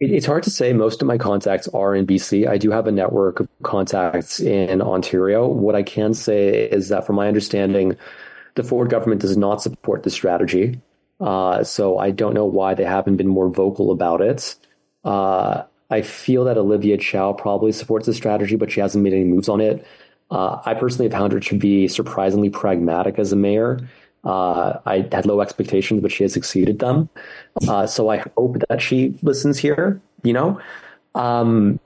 [0.00, 0.72] It's hard to say.
[0.72, 2.48] Most of my contacts are in BC.
[2.48, 5.46] I do have a network of contacts in Ontario.
[5.46, 7.96] What I can say is that, from my understanding,
[8.56, 10.80] the Ford government does not support the strategy.
[11.20, 14.56] Uh, so I don't know why they haven't been more vocal about it.
[15.04, 19.24] Uh, I feel that Olivia Chow probably supports the strategy, but she hasn't made any
[19.24, 19.86] moves on it.
[20.30, 23.80] Uh, I personally found her to be surprisingly pragmatic as a mayor.
[24.24, 27.10] Uh, I had low expectations, but she has exceeded them.
[27.68, 30.60] Uh, so I hope that she listens here, you know?
[31.14, 31.78] Um,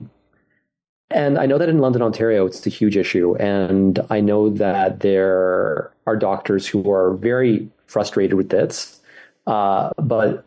[1.11, 3.35] and I know that in London, Ontario, it's a huge issue.
[3.35, 9.01] And I know that there are doctors who are very frustrated with this.
[9.45, 10.45] Uh, but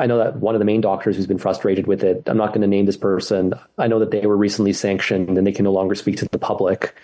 [0.00, 2.48] I know that one of the main doctors who's been frustrated with it, I'm not
[2.48, 3.52] going to name this person.
[3.76, 6.38] I know that they were recently sanctioned and they can no longer speak to the
[6.38, 6.94] public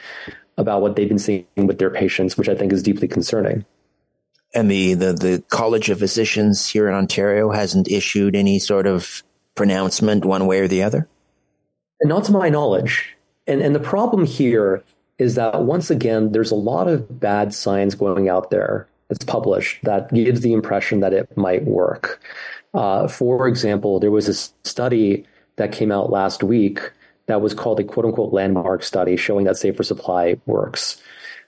[0.57, 3.67] about what they've been seeing with their patients, which I think is deeply concerning.
[4.55, 9.23] And the, the, the College of Physicians here in Ontario hasn't issued any sort of
[9.55, 11.07] pronouncement one way or the other?
[12.01, 13.15] And not to my knowledge.
[13.47, 14.83] And, and the problem here
[15.19, 19.83] is that once again, there's a lot of bad science going out there that's published
[19.85, 22.21] that gives the impression that it might work.
[22.75, 24.35] Uh, for example, there was a
[24.69, 26.93] study that came out last week
[27.27, 31.01] that was called a quote unquote landmark study showing that safer supply works.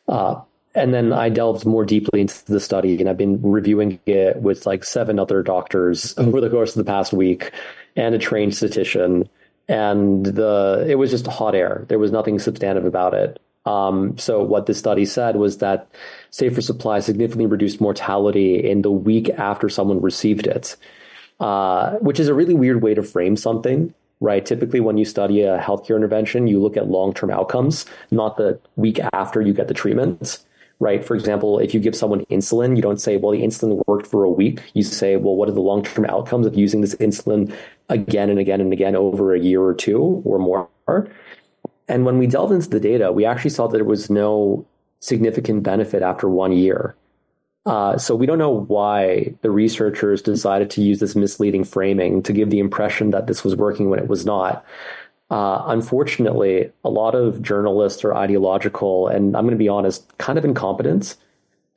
[0.09, 0.41] Uh,
[0.75, 4.67] and then I delved more deeply into the study and I've been reviewing it with
[4.67, 7.53] like seven other doctors over the course of the past week
[7.97, 9.29] and a trained statistician.
[9.69, 11.85] And the it was just hot air.
[11.89, 13.41] There was nothing substantive about it.
[13.67, 15.89] Um, so what the study said was that
[16.31, 20.75] safer supply significantly reduced mortality in the week after someone received it
[21.41, 24.45] uh, which is a really weird way to frame something, right?
[24.45, 28.59] Typically, when you study a healthcare intervention, you look at long term outcomes, not the
[28.77, 30.39] week after you get the treatment,
[30.81, 31.05] right?
[31.05, 34.25] For example, if you give someone insulin, you don't say, well, the insulin worked for
[34.25, 34.61] a week.
[34.75, 37.55] You say, well, what are the long term outcomes of using this insulin
[37.89, 40.69] again and again and again over a year or two or more?
[41.89, 44.67] And when we delved into the data, we actually saw that there was no
[45.01, 46.97] significant benefit after one year
[47.69, 52.33] Uh, so we don't know why the researchers decided to use this misleading framing to
[52.33, 54.65] give the impression that this was working when it was not.
[55.31, 60.39] Uh, unfortunately, a lot of journalists are ideological, and I'm going to be honest, kind
[60.39, 61.17] of incompetent.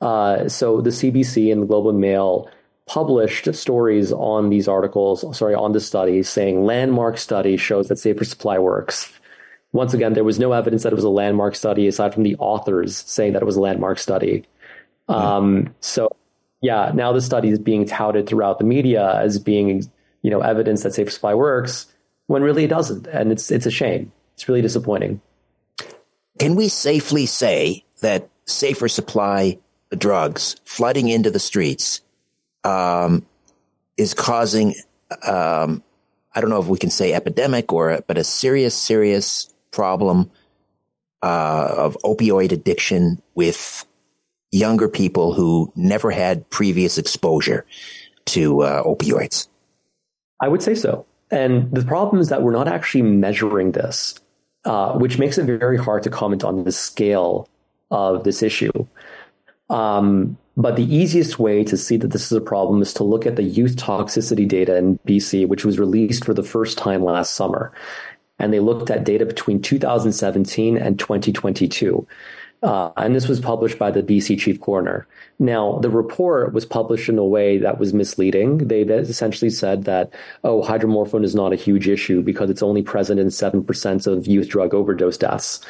[0.00, 2.50] Uh, so the CBC and the Globe and Mail
[2.86, 8.24] published stories on these articles, sorry, on the study, saying landmark study shows that safer
[8.24, 9.12] supply works.
[9.72, 12.36] Once again, there was no evidence that it was a landmark study aside from the
[12.36, 14.46] authors saying that it was a landmark study.
[15.08, 16.08] Um, so,
[16.60, 19.90] yeah, now the study is being touted throughout the media as being,
[20.22, 21.86] you know, evidence that safer supply works
[22.26, 24.12] when really it doesn't, and it's it's a shame.
[24.34, 25.20] It's really disappointing.
[26.38, 29.58] Can we safely say that safer supply
[29.96, 32.00] drugs flooding into the streets
[32.64, 33.26] um,
[33.96, 34.74] is causing,
[35.26, 35.82] um,
[36.34, 40.30] I don't know if we can say epidemic or, but a serious, serious problem
[41.22, 43.86] uh, of opioid addiction with
[44.52, 47.66] younger people who never had previous exposure
[48.26, 49.48] to uh, opioids?
[50.40, 51.06] I would say so.
[51.30, 54.14] And the problem is that we're not actually measuring this,
[54.64, 57.48] uh, which makes it very hard to comment on the scale
[57.90, 58.86] of this issue.
[59.70, 63.24] Um, but the easiest way to see that this is a problem is to look
[63.24, 67.34] at the youth toxicity data in BC, which was released for the first time last
[67.34, 67.72] summer.
[68.38, 72.06] And they looked at data between 2017 and 2022.
[72.62, 75.06] Uh, and this was published by the BC chief coroner.
[75.40, 78.58] Now, the report was published in a way that was misleading.
[78.68, 80.12] They essentially said that,
[80.44, 84.48] oh, hydromorphone is not a huge issue because it's only present in 7% of youth
[84.48, 85.60] drug overdose deaths.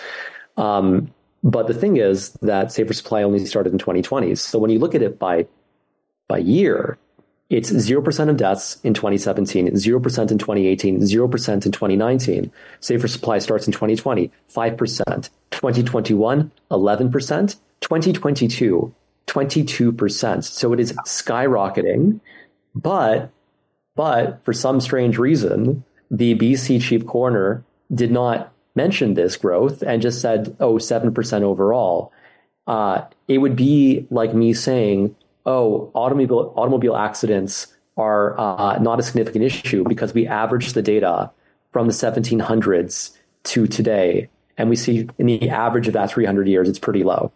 [0.58, 1.10] Um,
[1.42, 4.34] but the thing is that Safer Supply only started in 2020.
[4.34, 5.46] So when you look at it by
[6.28, 6.98] by year,
[7.52, 12.50] it's 0% of deaths in 2017, 0% in 2018, 0% in 2019.
[12.80, 15.30] Safer Supply starts in 2020, 5%.
[15.50, 17.56] 2021, 11%.
[17.80, 18.94] 2022,
[19.26, 20.44] 22%.
[20.44, 22.20] So it is skyrocketing.
[22.74, 23.30] But,
[23.94, 30.00] but for some strange reason, the BC chief coroner did not mention this growth and
[30.00, 32.12] just said, oh, 7% overall.
[32.66, 35.14] Uh, it would be like me saying,
[35.46, 41.30] oh, automobile automobile accidents are uh, not a significant issue because we average the data
[41.70, 46.68] from the 1700s to today, and we see in the average of that 300 years,
[46.68, 47.32] it's pretty low.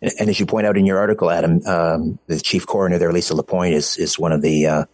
[0.00, 3.12] And, and as you point out in your article, Adam, um, the chief coroner there,
[3.12, 4.84] Lisa Lapointe, is is one of the uh,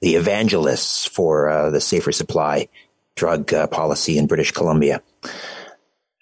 [0.00, 2.68] the evangelists for uh, the safer supply
[3.14, 5.02] drug uh, policy in British Columbia.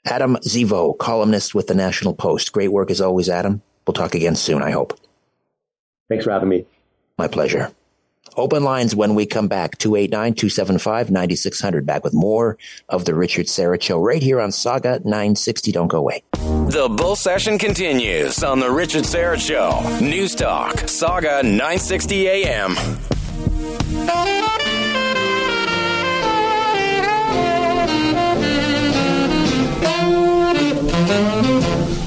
[0.05, 2.53] Adam Zivo, columnist with the National Post.
[2.53, 3.63] Great work as always, Adam.
[3.87, 4.99] We'll talk again soon, I hope.
[6.09, 6.65] Thanks for having me.
[7.19, 7.71] My pleasure.
[8.37, 11.85] Open lines when we come back 289 275 9600.
[11.87, 12.57] Back with more
[12.89, 15.73] of The Richard Syrett Show right here on Sauga 960.
[15.73, 16.23] Don't go away.
[16.33, 20.05] The bull session continues on The Richard Syrett Show.
[20.05, 22.77] News Talk, Sauga 960 AM.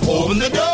[0.07, 0.70] Open the door,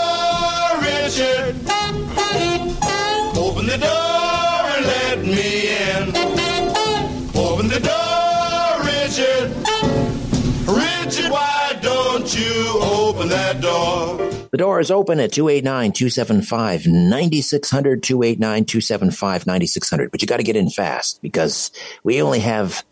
[13.27, 14.17] that door?
[14.51, 20.11] The door is open at 289 275 9600, 289 275 9600.
[20.11, 21.71] But you got to get in fast because
[22.03, 22.83] we only have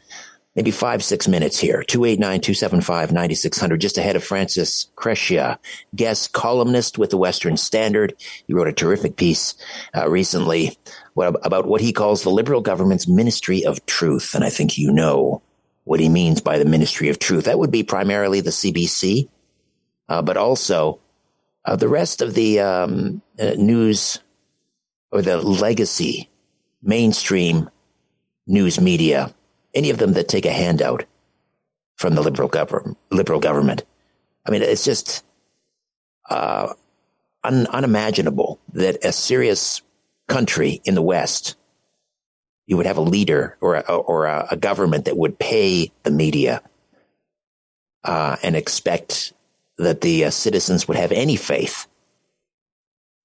[0.55, 1.83] maybe five, six minutes here.
[1.83, 5.59] 289 275 9600, just ahead of Francis Crescia,
[5.95, 8.15] guest columnist with the Western Standard.
[8.47, 9.55] He wrote a terrific piece
[9.95, 10.77] uh, recently
[11.17, 14.35] about what he calls the Liberal government's Ministry of Truth.
[14.35, 15.41] And I think you know
[15.85, 17.45] what he means by the Ministry of Truth.
[17.45, 19.29] That would be primarily the CBC,
[20.09, 20.99] uh, but also
[21.65, 24.19] uh, the rest of the um, uh, news
[25.11, 26.29] or the legacy
[26.81, 27.69] mainstream
[28.47, 29.33] news media
[29.73, 31.03] any of them that take a handout
[31.97, 32.97] from the liberal government.
[33.11, 33.83] Liberal government.
[34.47, 35.23] I mean, it's just
[36.29, 36.73] uh,
[37.43, 39.81] un- unimaginable that a serious
[40.27, 41.55] country in the West
[42.67, 46.09] you would have a leader or a, or a, a government that would pay the
[46.09, 46.63] media
[48.03, 49.33] uh, and expect
[49.77, 51.87] that the uh, citizens would have any faith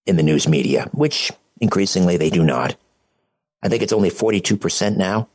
[0.07, 1.30] in the news media, which
[1.61, 2.76] increasingly they do not.
[3.62, 5.28] I think it's only 42% now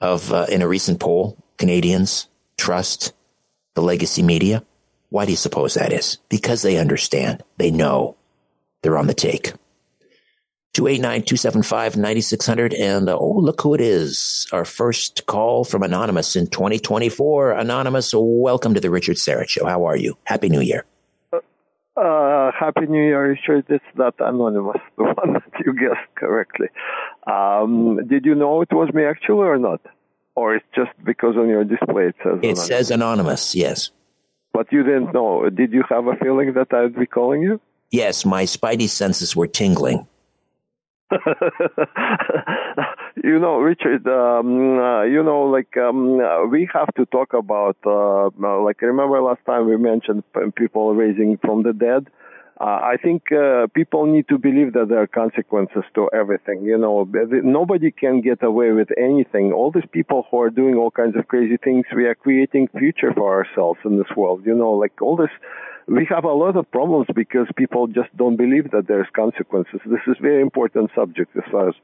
[0.00, 3.12] of uh, in a recent poll, Canadians trust
[3.74, 4.64] the legacy media.
[5.10, 6.18] Why do you suppose that is?
[6.28, 7.42] Because they understand.
[7.58, 8.16] They know
[8.82, 9.52] they're on the take.
[10.74, 17.50] 289-275-9600 and uh, oh look who it is our first call from anonymous in 2024
[17.52, 20.84] anonymous welcome to the richard syrett show how are you happy new year
[21.32, 21.38] uh,
[22.00, 23.64] Uh, Happy New Year, Richard.
[23.68, 26.68] It's not anonymous, the one that you guessed correctly.
[27.26, 29.80] Um, did you know it was me actually or not?
[30.34, 32.66] Or it's just because on your display it says It anonymous?
[32.66, 33.90] says anonymous, yes.
[34.54, 35.50] But you didn't know.
[35.50, 37.60] Did you have a feeling that I'd be calling you?
[37.90, 40.06] Yes, my spidey senses were tingling.
[43.24, 46.18] you know, Richard, um, uh, you know, like um,
[46.50, 50.22] we have to talk about, uh, uh, like, remember last time we mentioned
[50.56, 52.08] people raising from the dead?
[52.60, 56.62] Uh, I think uh, people need to believe that there are consequences to everything.
[56.62, 59.50] You know, nobody can get away with anything.
[59.52, 63.14] All these people who are doing all kinds of crazy things, we are creating future
[63.14, 64.44] for ourselves in this world.
[64.44, 65.30] You know, like all this
[65.86, 69.80] we have a lot of problems because people just don't believe that there's consequences.
[69.86, 71.74] This is very important subject as far as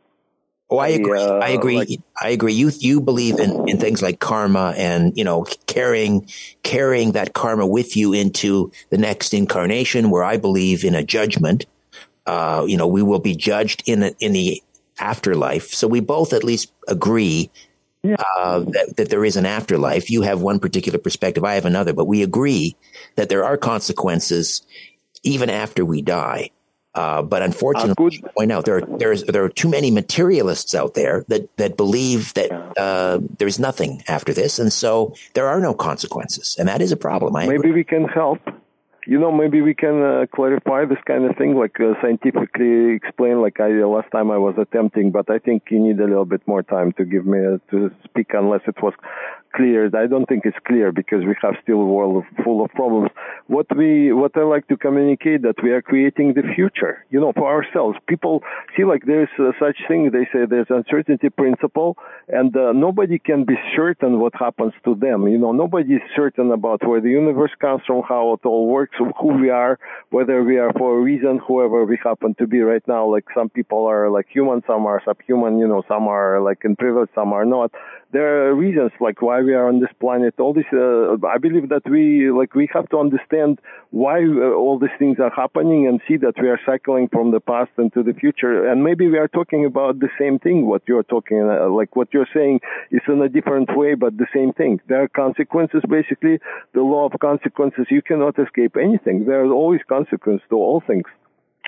[0.69, 1.21] Oh, I agree.
[1.21, 1.77] uh, I agree.
[1.77, 2.53] like- I agree.
[2.53, 6.29] You you believe in, in things like karma and you know carrying
[6.65, 10.11] carrying that karma with you into the next incarnation.
[10.11, 11.67] Where I believe in a judgment.
[12.27, 14.61] Uh, you know, we will be judged in the, in the
[14.99, 15.69] afterlife.
[15.73, 17.51] So we both at least agree
[18.15, 20.11] uh, that that there is an afterlife.
[20.11, 21.45] You have one particular perspective.
[21.45, 22.77] I have another, but we agree
[23.17, 24.63] that there are consequences
[25.23, 26.51] even after we die.
[26.95, 30.95] Uh, but unfortunately, I point out there are there's there are too many materialists out
[30.95, 35.75] there that that believe that uh, there's nothing after this, and so there are no
[35.75, 37.37] consequences, and that is a problem.
[37.37, 38.41] I maybe we can help.
[39.09, 43.41] You know, maybe we can uh, clarify this kind of thing, like uh, scientifically explain,
[43.41, 45.13] like I uh, last time I was attempting.
[45.13, 47.93] But I think you need a little bit more time to give me uh, to
[48.03, 48.95] speak, unless it was
[49.57, 49.91] clear.
[49.97, 53.11] I don't think it's clear because we have still a world full of problems.
[53.47, 57.33] What we, what I like to communicate that we are creating the future, you know,
[57.33, 57.97] for ourselves.
[58.07, 58.43] People
[58.77, 60.11] see like there's uh, such thing.
[60.13, 61.97] They say there's uncertainty principle,
[62.29, 65.27] and uh, nobody can be certain what happens to them.
[65.27, 68.97] You know, nobody is certain about where the universe comes from, how it all works,
[68.99, 69.79] who we are,
[70.11, 73.11] whether we are for a reason, whoever we happen to be right now.
[73.11, 75.59] Like some people are like human, some are subhuman.
[75.59, 77.71] You know, some are like in privilege, some are not.
[78.13, 80.35] There are reasons like why we are on this planet.
[80.39, 83.53] All this, uh, I believe that we like we have to understand
[83.91, 87.43] why uh, all these things are happening and see that we are cycling from the
[87.53, 88.55] past into the future.
[88.69, 90.67] And maybe we are talking about the same thing.
[90.67, 94.31] What you're talking, uh, like what you're saying, is in a different way, but the
[94.35, 94.81] same thing.
[94.89, 95.83] There are consequences.
[95.89, 96.37] Basically,
[96.75, 97.87] the law of consequences.
[97.91, 99.27] You cannot escape anything.
[99.27, 101.07] There are always consequences to all things.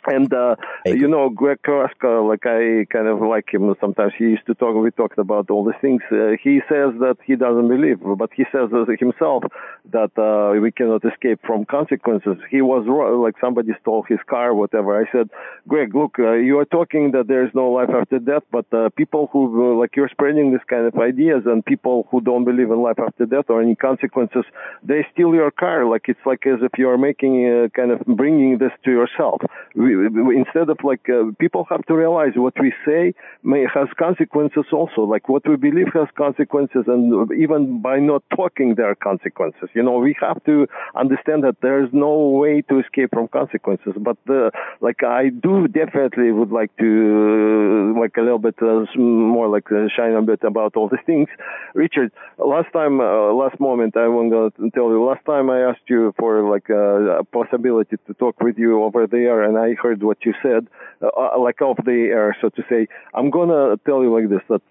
[0.07, 3.74] And uh, you know, Greg Carrasco, like I kind of like him.
[3.80, 4.74] Sometimes he used to talk.
[4.76, 6.03] We talked about all these things.
[6.11, 9.44] Uh, he says that he doesn't believe, but he says himself
[9.90, 12.36] that uh, we cannot escape from consequences.
[12.51, 15.01] He was like somebody stole his car, whatever.
[15.01, 15.30] I said,
[15.66, 18.90] Greg, look, uh, you are talking that there is no life after death, but uh,
[18.96, 22.82] people who like you're spreading this kind of ideas, and people who don't believe in
[22.82, 24.44] life after death or any consequences,
[24.82, 25.86] they steal your car.
[25.86, 29.40] Like it's like as if you are making uh, kind of bringing this to yourself.
[29.74, 33.89] We, we, instead of like uh, people have to realize what we say may has
[33.99, 35.03] consequences also.
[35.03, 39.68] Like what we believe has consequences, and even by not talking, there are consequences.
[39.75, 43.95] You know, we have to understand that there is no way to escape from consequences.
[43.99, 44.50] But uh,
[44.80, 49.71] like I do definitely would like to uh, like a little bit uh, more like
[49.71, 51.29] uh, shine a bit about all these things.
[51.75, 55.04] Richard, last time, uh, last moment, I want to tell you.
[55.04, 59.42] Last time I asked you for like a possibility to talk with you over there,
[59.42, 60.67] and I heard what you said,
[61.03, 62.88] uh, like off the air, so to say.
[63.14, 64.63] I'm gonna tell you like this that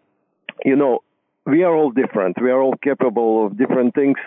[0.65, 1.01] you know
[1.47, 2.35] we are all different.
[2.41, 4.17] We are all capable of different things.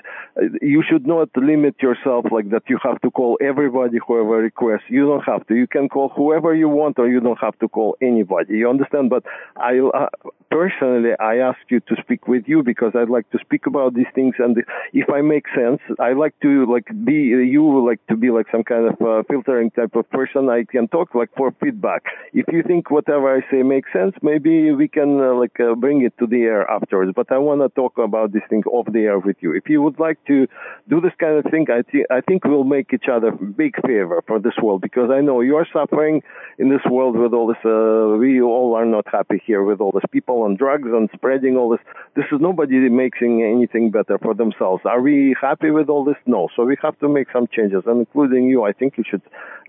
[0.63, 2.63] You should not limit yourself like that.
[2.69, 4.89] You have to call everybody whoever requests.
[4.89, 5.55] You don't have to.
[5.55, 8.55] You can call whoever you want, or you don't have to call anybody.
[8.57, 9.11] You understand?
[9.11, 9.25] But
[9.57, 10.09] I uh,
[10.51, 14.11] personally, I asked you to speak with you because I'd like to speak about these
[14.15, 14.35] things.
[14.39, 14.57] And
[14.93, 17.19] if I make sense, I like to like be
[17.55, 20.49] you like to be like some kind of uh, filtering type of person.
[20.49, 22.03] I can talk like for feedback.
[22.33, 26.03] If you think whatever I say makes sense, maybe we can uh, like uh, bring
[26.03, 29.01] it to the air afterwards but I want to talk about this thing off the
[29.01, 29.53] air with you.
[29.53, 30.47] If you would like to
[30.89, 34.23] do this kind of thing, I, th- I think we'll make each other big favor
[34.27, 36.23] for this world because I know you're suffering
[36.59, 37.63] in this world with all this.
[37.65, 41.57] Uh, we all are not happy here with all this people on drugs and spreading
[41.57, 41.81] all this.
[42.17, 44.83] This is nobody making anything better for themselves.
[44.85, 46.17] Are we happy with all this?
[46.27, 46.49] No.
[46.57, 48.65] So we have to make some changes, and including you.
[48.65, 49.23] I think you should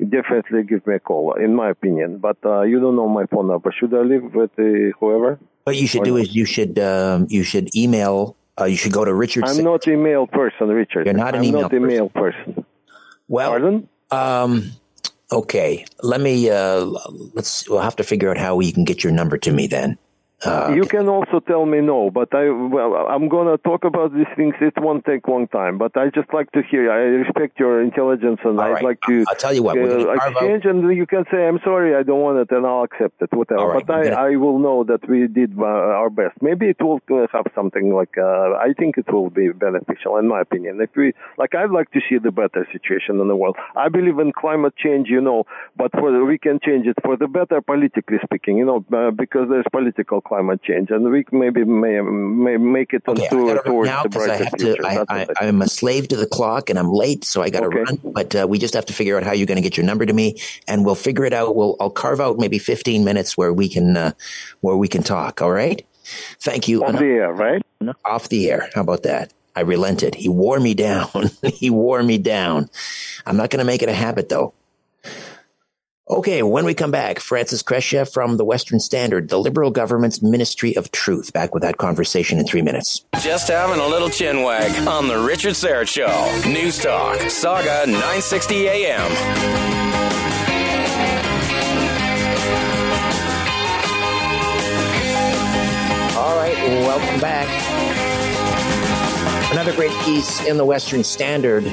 [0.10, 2.18] definitely give me a call, in my opinion.
[2.18, 3.74] But uh, you don't know my phone number.
[3.78, 5.40] Should I leave with uh, whoever?
[5.64, 8.36] What you should do is you should um, you should email.
[8.60, 9.46] Uh, you should go to Richard.
[9.46, 11.06] I'm not email person, Richard.
[11.06, 12.66] You're not an I'm email not email person.
[13.28, 13.88] Well, Pardon?
[14.10, 14.72] Um,
[15.32, 15.86] okay.
[16.02, 16.50] Let me.
[16.50, 16.86] Uh,
[17.34, 17.70] let's.
[17.70, 19.98] We'll have to figure out how you can get your number to me then.
[20.44, 24.32] Uh, you can also tell me no, but I well, I'm gonna talk about these
[24.36, 24.56] things.
[24.60, 26.92] It won't take long time, but I just like to hear.
[26.92, 28.84] I respect your intelligence, and I'd right.
[28.84, 29.26] like to.
[29.28, 29.78] I'll tell you what.
[29.78, 33.22] Uh, exchange, and you can say, "I'm sorry, I don't want it," and I'll accept
[33.22, 33.68] it, whatever.
[33.68, 34.16] Right, but I, gonna...
[34.16, 35.66] I will know that we did uh,
[36.02, 36.42] our best.
[36.42, 37.00] Maybe it will
[37.32, 38.18] have something like.
[38.18, 40.82] Uh, I think it will be beneficial, in my opinion.
[40.82, 43.58] If we like, I'd like to see the better situation in the world.
[43.76, 45.46] I believe in climate change, you know,
[45.78, 49.12] but for the, we can change it for the better, politically speaking, you know, uh,
[49.12, 53.90] because there's political climate change and we maybe may, may make it okay, to, towards
[53.90, 54.82] now the brighter I have future.
[54.82, 57.62] To, I, I, am a slave to the clock and I'm late, so I got
[57.62, 57.80] to Okay.
[57.80, 58.00] run.
[58.02, 60.06] But uh, we just have to figure out how you're going to get your number
[60.06, 60.38] to me,
[60.70, 61.56] and we'll figure it out.
[61.58, 64.12] We'll I'll carve out maybe 15 minutes where we can uh,
[64.62, 65.42] where we can talk.
[65.42, 65.86] All right.
[66.40, 66.86] Thank you.
[66.86, 67.62] Off the air, right?
[68.06, 68.70] Off the air.
[68.74, 69.34] How about that?
[69.54, 70.16] I relented.
[70.16, 71.30] He wore me down.
[71.44, 72.70] he wore me down.
[73.26, 74.54] I'm not going to make it a habit though.
[76.10, 80.76] Okay, when we come back, Francis Crescia from the Western Standard, the Liberal government's Ministry
[80.76, 81.32] of Truth.
[81.32, 83.06] Back with that conversation in three minutes.
[83.22, 86.50] Just having a little chin wag on the Richard Syrett Show.
[86.50, 89.12] News Talk, Sauga 960 AM.
[96.18, 97.48] All right, welcome back.
[99.52, 101.64] Another great piece in the Western Standard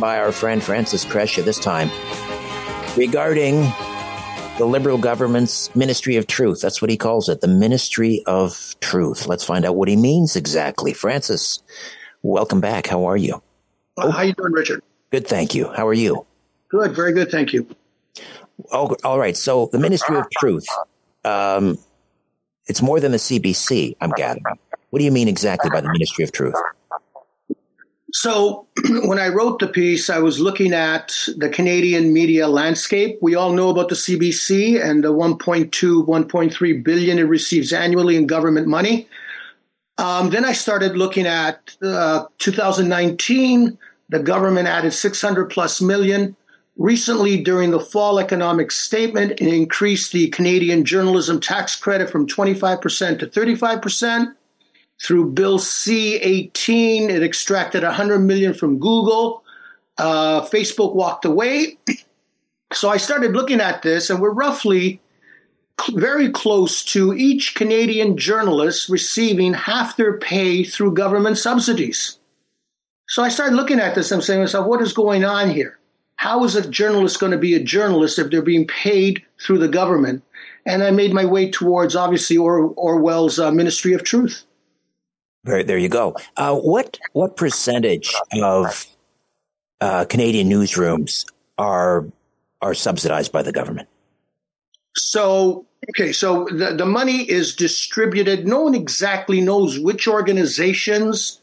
[0.00, 1.90] by our friend Francis Crescia, this time
[2.96, 3.62] regarding
[4.58, 6.60] the Liberal government's Ministry of Truth.
[6.60, 9.26] That's what he calls it, the Ministry of Truth.
[9.26, 10.92] Let's find out what he means exactly.
[10.92, 11.62] Francis,
[12.22, 12.86] welcome back.
[12.86, 13.42] How are you?
[13.96, 14.82] Well, How you doing, Richard?
[15.10, 15.72] Good, thank you.
[15.72, 16.24] How are you?
[16.68, 17.66] Good, very good, thank you.
[18.70, 19.36] Oh, all right.
[19.36, 20.66] So the Ministry of Truth,
[21.24, 21.78] um,
[22.66, 24.44] it's more than the CBC, I'm gathering.
[24.90, 26.54] What do you mean exactly by the Ministry of Truth?
[28.14, 28.68] So,
[29.06, 33.18] when I wrote the piece, I was looking at the Canadian media landscape.
[33.20, 35.68] We all know about the CBC and the 1.2,
[36.06, 39.08] 1.3 billion it receives annually in government money.
[39.98, 43.76] Um, then I started looking at uh, 2019.
[44.10, 46.36] The government added 600 plus million.
[46.76, 53.18] Recently, during the fall economic statement, it increased the Canadian journalism tax credit from 25%
[53.18, 54.34] to 35%.
[55.04, 59.44] Through Bill C-18, it extracted 100 million from Google.
[59.98, 61.78] Uh, Facebook walked away.
[62.72, 65.00] So I started looking at this, and we're roughly
[65.92, 72.18] very close to each Canadian journalist receiving half their pay through government subsidies.
[73.08, 75.78] So I started looking at this and saying to myself, what is going on here?
[76.16, 79.68] How is a journalist going to be a journalist if they're being paid through the
[79.68, 80.24] government?
[80.66, 84.44] And I made my way towards, obviously, or- Orwell's uh, Ministry of Truth.
[85.44, 86.16] There, there you go.
[86.36, 88.86] Uh, what what percentage of
[89.80, 91.26] uh, Canadian newsrooms
[91.58, 92.06] are
[92.62, 93.88] are subsidized by the government?
[94.96, 98.46] So, okay, so the, the money is distributed.
[98.46, 101.40] No one exactly knows which organizations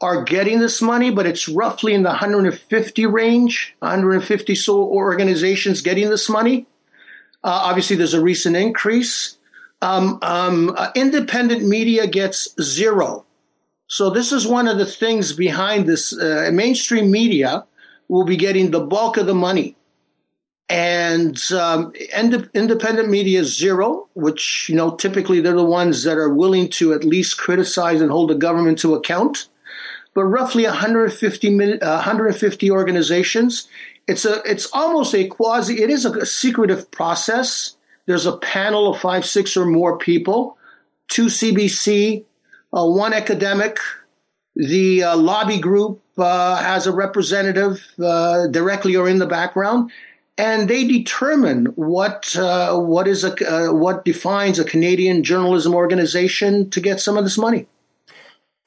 [0.00, 6.08] are getting this money, but it's roughly in the 150 range, 150 so organizations getting
[6.08, 6.66] this money.
[7.42, 9.36] Uh, obviously, there's a recent increase.
[9.82, 13.23] Um, um, uh, independent media gets zero.
[13.94, 16.12] So this is one of the things behind this.
[16.12, 17.64] Uh, mainstream media
[18.08, 19.76] will be getting the bulk of the money,
[20.68, 26.18] and um, ind- independent media is zero, which you know typically they're the ones that
[26.18, 29.46] are willing to at least criticize and hold the government to account.
[30.12, 33.68] But roughly 150, min- uh, 150 organizations.
[34.08, 35.80] It's a it's almost a quasi.
[35.80, 37.76] It is a, a secretive process.
[38.06, 40.58] There's a panel of five, six or more people,
[41.06, 42.24] two CBC,
[42.82, 43.78] one academic.
[44.56, 49.90] The uh, lobby group uh, has a representative uh, directly or in the background,
[50.38, 56.70] and they determine what uh, what is a uh, what defines a Canadian journalism organization
[56.70, 57.66] to get some of this money.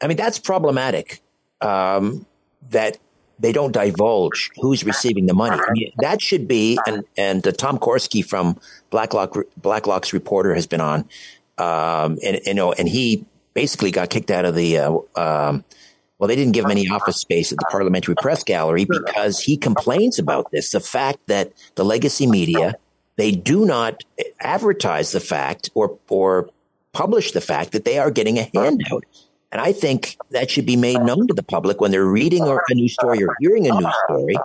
[0.01, 1.21] I mean, that's problematic.
[1.61, 2.25] Um,
[2.69, 2.99] that
[3.39, 5.57] they don't divulge who's receiving the money.
[5.57, 8.59] I mean, that should be, and and uh, Tom Korski from
[8.89, 11.01] Blacklock Blacklock's reporter has been on,
[11.57, 13.25] um, and you know, and he
[13.57, 14.77] basically got kicked out of the.
[14.77, 15.65] Uh, um,
[16.19, 19.57] well, they didn't give him any office space at the Parliamentary Press Gallery because he
[19.57, 20.71] complains about this.
[20.71, 22.75] The fact that the legacy media
[23.17, 24.03] they do not
[24.39, 26.49] advertise the fact or or
[26.93, 29.03] publish the fact that they are getting a handout.
[29.51, 32.59] And I think that should be made known to the public when they're reading a
[32.71, 34.35] news story or hearing a news story,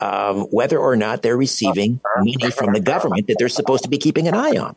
[0.00, 3.98] um, whether or not they're receiving money from the government that they're supposed to be
[3.98, 4.74] keeping an eye on.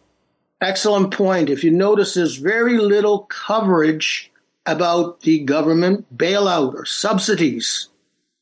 [0.62, 1.50] Excellent point.
[1.50, 4.32] If you notice, there's very little coverage
[4.66, 7.88] about the government bailout or subsidies.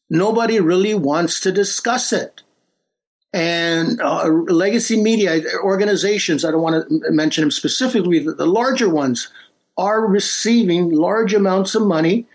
[0.09, 2.41] Nobody really wants to discuss it.
[3.33, 9.29] and uh, legacy media organizations, I don't want to mention them specifically, the larger ones
[9.77, 12.25] are receiving large amounts of money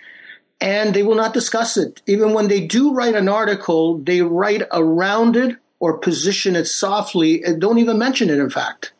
[0.61, 2.03] and they will not discuss it.
[2.07, 7.43] Even when they do write an article, they write around it or position it softly
[7.43, 8.93] and don't even mention it, in fact.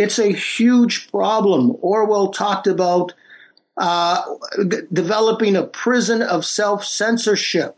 [0.00, 1.76] It's a huge problem.
[1.82, 3.12] Orwell talked about
[3.76, 4.22] uh,
[4.66, 7.76] g- developing a prison of self censorship.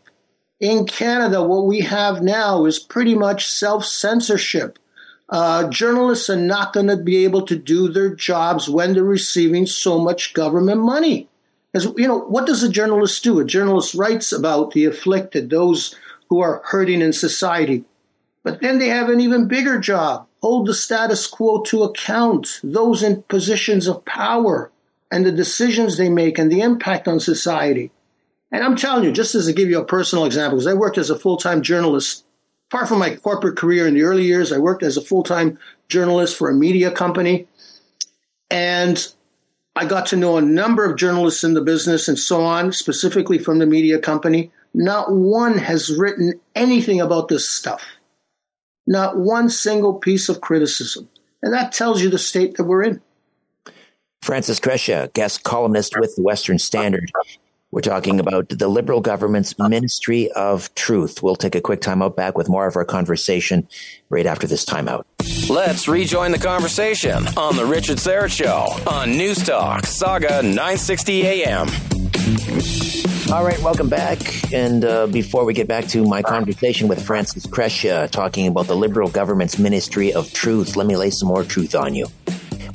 [0.61, 4.79] In Canada, what we have now is pretty much self censorship.
[5.27, 9.65] Uh, journalists are not going to be able to do their jobs when they're receiving
[9.65, 11.27] so much government money.
[11.73, 13.41] As you know, what does a journalist do?
[13.41, 15.93] A journalist writes about the afflicted, those
[16.29, 17.83] who are hurting in society.
[18.43, 23.01] But then they have an even bigger job hold the status quo to account, those
[23.01, 24.69] in positions of power,
[25.09, 27.91] and the decisions they make and the impact on society.
[28.51, 30.97] And I'm telling you, just as to give you a personal example, because I worked
[30.97, 32.25] as a full time journalist.
[32.69, 35.59] Apart from my corporate career in the early years, I worked as a full time
[35.87, 37.47] journalist for a media company.
[38.51, 39.07] And
[39.77, 43.37] I got to know a number of journalists in the business and so on, specifically
[43.37, 44.51] from the media company.
[44.73, 47.85] Not one has written anything about this stuff.
[48.85, 51.09] Not one single piece of criticism.
[51.41, 53.01] And that tells you the state that we're in.
[54.21, 57.11] Francis Crescia, guest columnist with the Western Standard.
[57.71, 61.23] We're talking about the Liberal government's Ministry of Truth.
[61.23, 63.67] We'll take a quick timeout back with more of our conversation
[64.09, 65.05] right after this timeout.
[65.49, 73.02] Let's rejoin the conversation on The Richard Syrett Show on News Talk, Sauga 960 AM.
[73.31, 74.19] All right, welcome back.
[74.53, 78.75] And uh, before we get back to my conversation with Francis Crescia talking about the
[78.75, 82.05] Liberal government's Ministry of Truth, let me lay some more truth on you.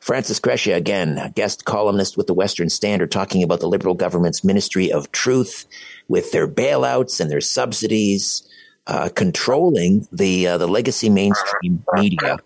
[0.00, 4.90] Francis Crescia, again, guest columnist with the Western Standard, talking about the Liberal government's Ministry
[4.90, 5.66] of Truth
[6.08, 8.42] with their bailouts and their subsidies,
[8.86, 12.38] uh, controlling the uh, the legacy mainstream media.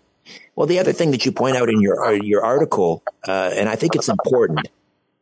[0.55, 3.69] Well, the other thing that you point out in your uh, your article, uh, and
[3.69, 4.67] I think it's important,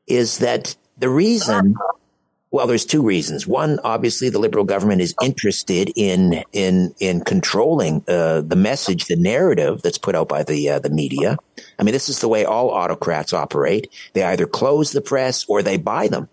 [0.07, 1.75] is that the reason.
[2.53, 3.47] Well, there's two reasons.
[3.47, 9.15] One, obviously, the Liberal government is interested in in in controlling uh, the message, the
[9.15, 11.37] narrative that's put out by the uh, the media.
[11.79, 13.91] I mean, this is the way all autocrats operate.
[14.13, 16.29] They either close the press or they buy them.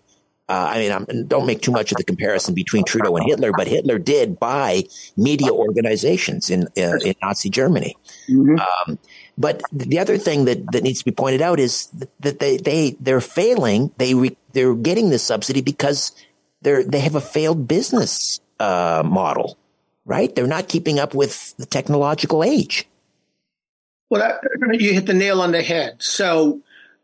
[0.47, 3.51] Uh, I mean, I'm, don't make too much of the comparison between Trudeau and Hitler,
[3.55, 4.83] but Hitler did buy
[5.17, 7.97] media organizations in uh, in Nazi Germany.
[8.59, 8.99] Um,
[9.37, 11.87] but the other thing that, that needs to be pointed out is
[12.19, 13.91] that they they they're failing.
[13.97, 16.11] They re, they're getting this subsidy because
[16.61, 19.57] they're they have a failed business uh, model,
[20.05, 20.33] right?
[20.35, 22.87] They're not keeping up with the technological age.
[24.09, 24.39] Well,
[24.73, 25.95] you hit the nail on the head.
[25.99, 26.61] So,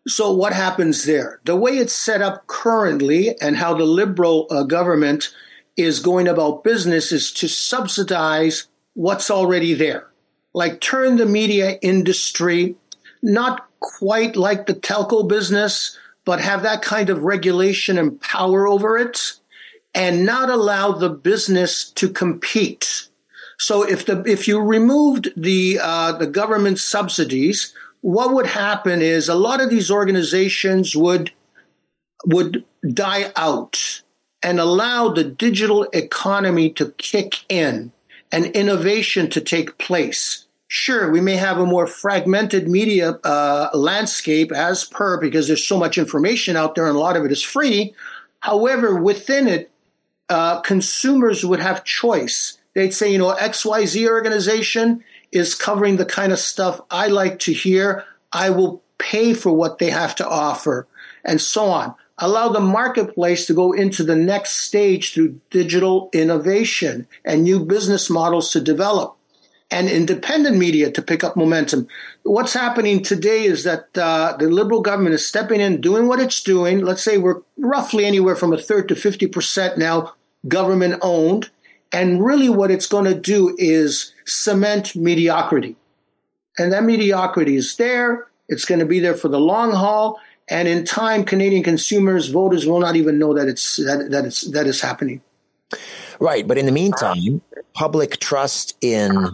[0.08, 1.40] so what happens there?
[1.46, 5.34] The way it's set up currently, and how the liberal uh, government
[5.78, 10.08] is going about business, is to subsidize what's already there,
[10.54, 12.76] like turn the media industry
[13.22, 15.98] not quite like the telco business,
[16.28, 19.40] but have that kind of regulation and power over it,
[19.96, 23.08] and not allow the business to compete.
[23.58, 29.30] So if the if you removed the uh, the government subsidies, what would happen is
[29.30, 31.32] a lot of these organizations would
[32.26, 34.02] would die out
[34.44, 37.94] and allow the digital economy to kick in
[38.34, 40.46] and innovation to take place.
[40.70, 45.78] Sure, we may have a more fragmented media uh, landscape as per because there's so
[45.78, 47.94] much information out there and a lot of it is free.
[48.40, 49.72] However, within it,
[50.30, 52.58] uh, consumers would have choice.
[52.74, 57.54] They'd say, you know, XYZ organization is covering the kind of stuff I like to
[57.54, 58.04] hear.
[58.32, 60.88] I will pay for what they have to offer,
[61.24, 61.96] and so on.
[62.18, 68.10] Allow the marketplace to go into the next stage through digital innovation and new business
[68.10, 69.17] models to develop.
[69.70, 71.88] And independent media to pick up momentum.
[72.24, 76.42] What's happening today is that uh, the liberal government is stepping in, doing what it's
[76.42, 76.82] doing.
[76.82, 80.14] Let's say we're roughly anywhere from a third to 50% now
[80.48, 81.50] government owned.
[81.92, 85.76] And really, what it's going to do is cement mediocrity.
[86.58, 88.28] And that mediocrity is there.
[88.50, 90.20] It's going to be there for the long haul.
[90.50, 94.42] And in time, Canadian consumers, voters will not even know that it's that, that it's
[94.52, 95.22] that is happening.
[96.20, 97.42] Right, but in the meantime,
[97.78, 99.30] public trust in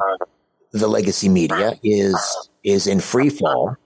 [0.72, 3.78] the legacy media is is in free fall.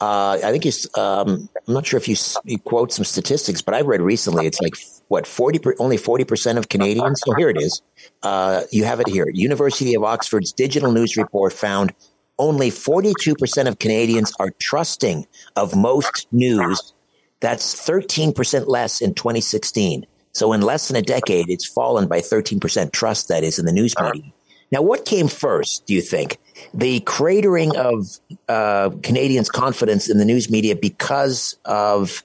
[0.00, 0.86] Uh, I think it's.
[0.96, 4.60] Um, I'm not sure if you, you, quote some statistics, but I read recently it's
[4.60, 4.76] like
[5.08, 7.20] what forty only forty percent of Canadians.
[7.24, 7.82] So here it is.
[8.22, 9.26] Uh, you have it here.
[9.32, 11.92] University of Oxford's digital news report found
[12.38, 15.26] only forty two percent of Canadians are trusting
[15.56, 16.94] of most news.
[17.40, 20.06] That's thirteen percent less in 2016.
[20.38, 23.72] So in less than a decade, it's fallen by 13% trust, that is, in the
[23.72, 24.32] news media.
[24.70, 26.38] Now, what came first, do you think?
[26.72, 28.06] The cratering of
[28.48, 32.22] uh, Canadians' confidence in the news media because of,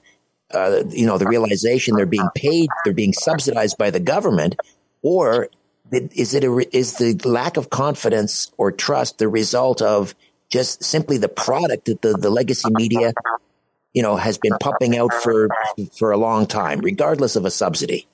[0.52, 4.54] uh, you know, the realization they're being paid, they're being subsidized by the government,
[5.02, 5.48] or
[5.90, 10.14] is it a, is the lack of confidence or trust the result of
[10.50, 13.12] just simply the product that the, the legacy media
[13.94, 15.48] you know, has been pumping out for
[15.96, 18.06] for a long time, regardless of a subsidy?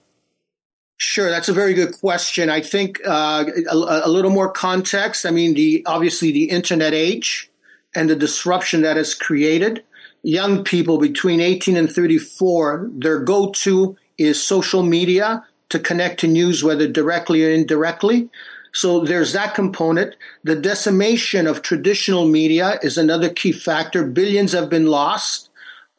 [0.98, 2.50] Sure, that's a very good question.
[2.50, 3.74] I think uh, a,
[4.04, 5.24] a, little more context.
[5.24, 7.50] I mean, the obviously the internet age
[7.94, 9.82] and the disruption that has created.
[10.22, 16.62] Young people between 18 and 34, their go-to is social media to connect to news,
[16.62, 18.28] whether directly or indirectly.
[18.72, 20.14] So there's that component.
[20.44, 24.04] The decimation of traditional media is another key factor.
[24.04, 25.49] Billions have been lost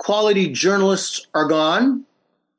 [0.01, 2.03] quality journalists are gone.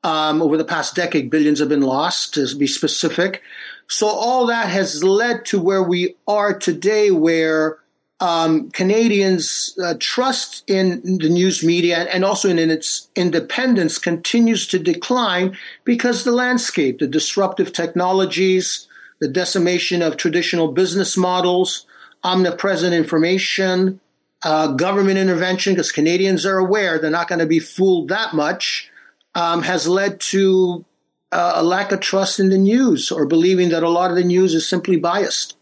[0.05, 3.41] Um, over the past decade, billions have been lost, to be specific.
[3.89, 7.79] So all that has led to where we are today, where
[8.21, 14.65] um, Canadians' uh, trust in the news media and also in, in, its independence continues
[14.67, 18.87] to decline because the landscape, the disruptive technologies,
[19.19, 21.85] the decimation of traditional business models,
[22.23, 23.99] omnipresent information,
[24.43, 28.89] uh, government intervention, because Canadians are aware they're not going to be fooled that much,
[29.35, 30.85] um, has led to
[31.31, 34.23] uh, a lack of trust in the news or believing that a lot of the
[34.23, 35.57] news is simply biased.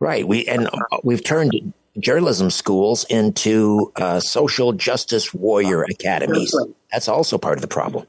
[0.00, 0.26] Right.
[0.26, 0.68] We and
[1.02, 6.54] we've turned journalism schools into uh, social justice warrior academies.
[6.92, 8.06] That's also part of the problem.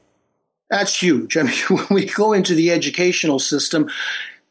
[0.70, 1.36] That's huge.
[1.36, 3.88] I mean, when we go into the educational system,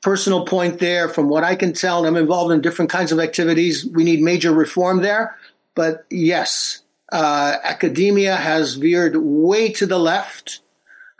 [0.02, 3.86] personal point there, from what I can tell, I'm involved in different kinds of activities.
[3.86, 5.36] We need major reform there.
[5.78, 6.82] But yes,
[7.12, 10.62] uh, academia has veered way to the left.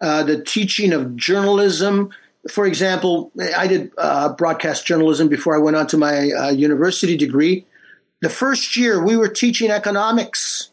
[0.02, 2.10] Uh, the teaching of journalism,
[2.50, 7.16] for example, I did uh, broadcast journalism before I went on to my uh, university
[7.16, 7.68] degree.
[8.22, 10.72] The first year we were teaching economics.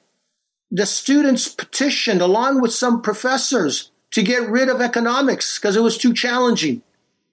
[0.70, 5.98] The students petitioned, along with some professors, to get rid of economics because it was
[5.98, 6.82] too challenging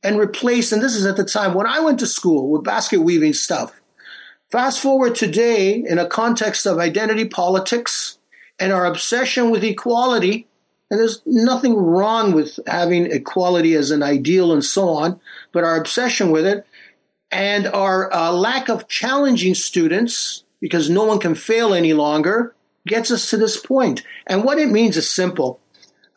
[0.03, 2.99] and replace, and this is at the time when I went to school with basket
[2.99, 3.80] weaving stuff.
[4.51, 8.17] Fast forward today in a context of identity politics
[8.59, 10.45] and our obsession with equality,
[10.89, 15.21] and there's nothing wrong with having equality as an ideal and so on,
[15.53, 16.67] but our obsession with it
[17.31, 22.53] and our uh, lack of challenging students because no one can fail any longer
[22.85, 24.03] gets us to this point.
[24.27, 25.61] And what it means is simple.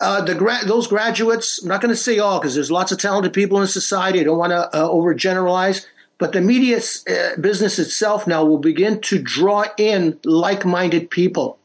[0.00, 2.98] Uh, the gra- those graduates, I'm not going to say all because there's lots of
[2.98, 4.20] talented people in society.
[4.20, 5.86] I don't want to uh, overgeneralize.
[6.24, 11.58] But the media uh, business itself now will begin to draw in like minded people,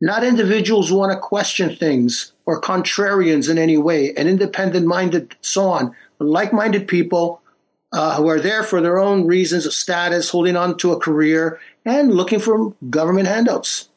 [0.00, 5.36] not individuals who want to question things or contrarians in any way, and independent minded,
[5.40, 7.42] so on, like minded people
[7.92, 11.60] uh, who are there for their own reasons of status, holding on to a career,
[11.84, 13.88] and looking for government handouts.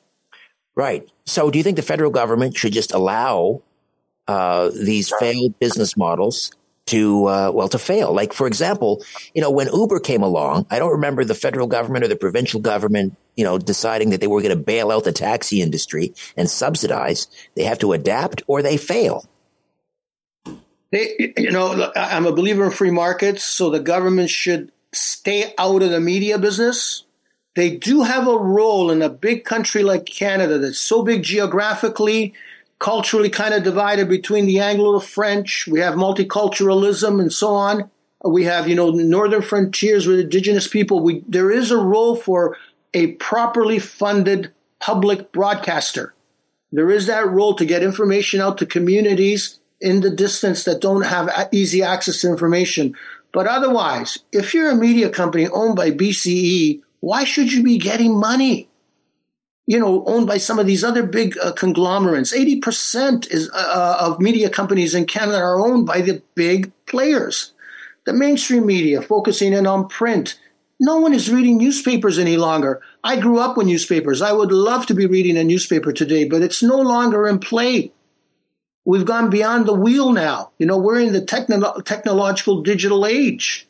[0.76, 1.10] Right.
[1.26, 3.64] So, do you think the federal government should just allow
[4.28, 6.52] uh, these failed business models
[6.86, 8.14] to uh, well to fail.
[8.14, 9.04] Like for example,
[9.34, 12.60] you know when Uber came along, I don't remember the federal government or the provincial
[12.60, 16.50] government, you know, deciding that they were going to bail out the taxi industry and
[16.50, 17.28] subsidize.
[17.56, 19.26] They have to adapt or they fail.
[20.92, 25.82] They, you know, I'm a believer in free markets, so the government should stay out
[25.82, 27.04] of the media business.
[27.56, 32.34] They do have a role in a big country like Canada that's so big geographically
[32.84, 35.66] culturally kind of divided between the Anglo French.
[35.68, 37.90] We have multiculturalism and so on.
[38.26, 41.00] We have, you know, northern frontiers with indigenous people.
[41.00, 42.58] We, there is a role for
[42.94, 44.52] a properly funded
[44.82, 46.14] public broadcaster.
[46.74, 51.04] There is that role to get information out to communities in the distance that don't
[51.04, 52.98] have easy access to information.
[53.32, 58.20] But otherwise, if you're a media company owned by BCE, why should you be getting
[58.20, 58.68] money?
[59.66, 62.36] You know, owned by some of these other big uh, conglomerates.
[62.36, 67.54] 80% is, uh, uh, of media companies in Canada are owned by the big players.
[68.06, 70.38] The mainstream media focusing in on print.
[70.80, 72.82] No one is reading newspapers any longer.
[73.06, 74.22] I grew up with newspapers.
[74.22, 77.94] I would love to be reading a newspaper today, but it's no longer in play.
[78.86, 80.52] We've gone beyond the wheel now.
[80.58, 83.68] You know, we're in the techno- technological digital age.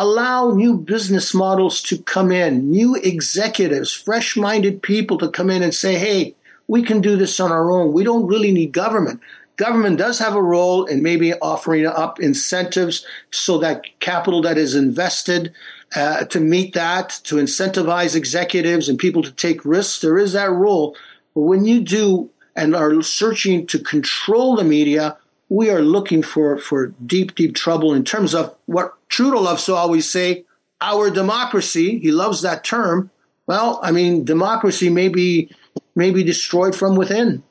[0.00, 5.60] Allow new business models to come in, new executives, fresh minded people to come in
[5.60, 6.36] and say, hey,
[6.68, 7.92] we can do this on our own.
[7.92, 9.20] We don't really need government.
[9.56, 14.76] Government does have a role in maybe offering up incentives so that capital that is
[14.76, 15.52] invested
[15.96, 20.00] uh, to meet that, to incentivize executives and people to take risks.
[20.00, 20.96] There is that role.
[21.34, 25.16] But when you do and are searching to control the media,
[25.48, 29.74] we are looking for, for deep, deep trouble in terms of what Trudeau loves to
[29.74, 30.44] always say,
[30.80, 31.98] our democracy.
[31.98, 33.10] He loves that term.
[33.46, 35.50] Well, I mean, democracy may be,
[35.94, 37.42] may be destroyed from within.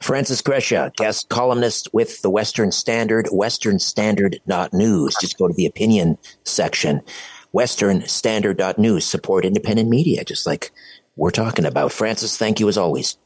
[0.00, 5.16] Francis Crescia, guest columnist with the Western Standard, westernstandard.news.
[5.20, 7.02] Just go to the opinion section.
[7.54, 9.04] Westernstandard.news.
[9.04, 10.72] Support independent media, just like
[11.16, 11.92] we're talking about.
[11.92, 13.18] Francis, thank you as always.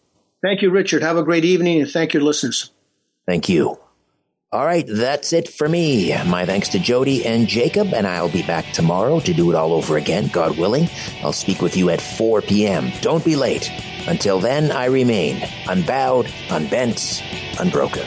[0.43, 1.03] Thank you, Richard.
[1.03, 2.71] Have a great evening and thank your listeners.
[3.27, 3.79] Thank you.
[4.53, 6.15] All right, that's it for me.
[6.25, 9.73] My thanks to Jody and Jacob, and I'll be back tomorrow to do it all
[9.73, 10.89] over again, God willing.
[11.23, 12.93] I'll speak with you at 4 p.m.
[13.01, 13.69] Don't be late.
[14.07, 17.25] Until then, I remain unbowed, unbent,
[17.59, 18.07] unbroken.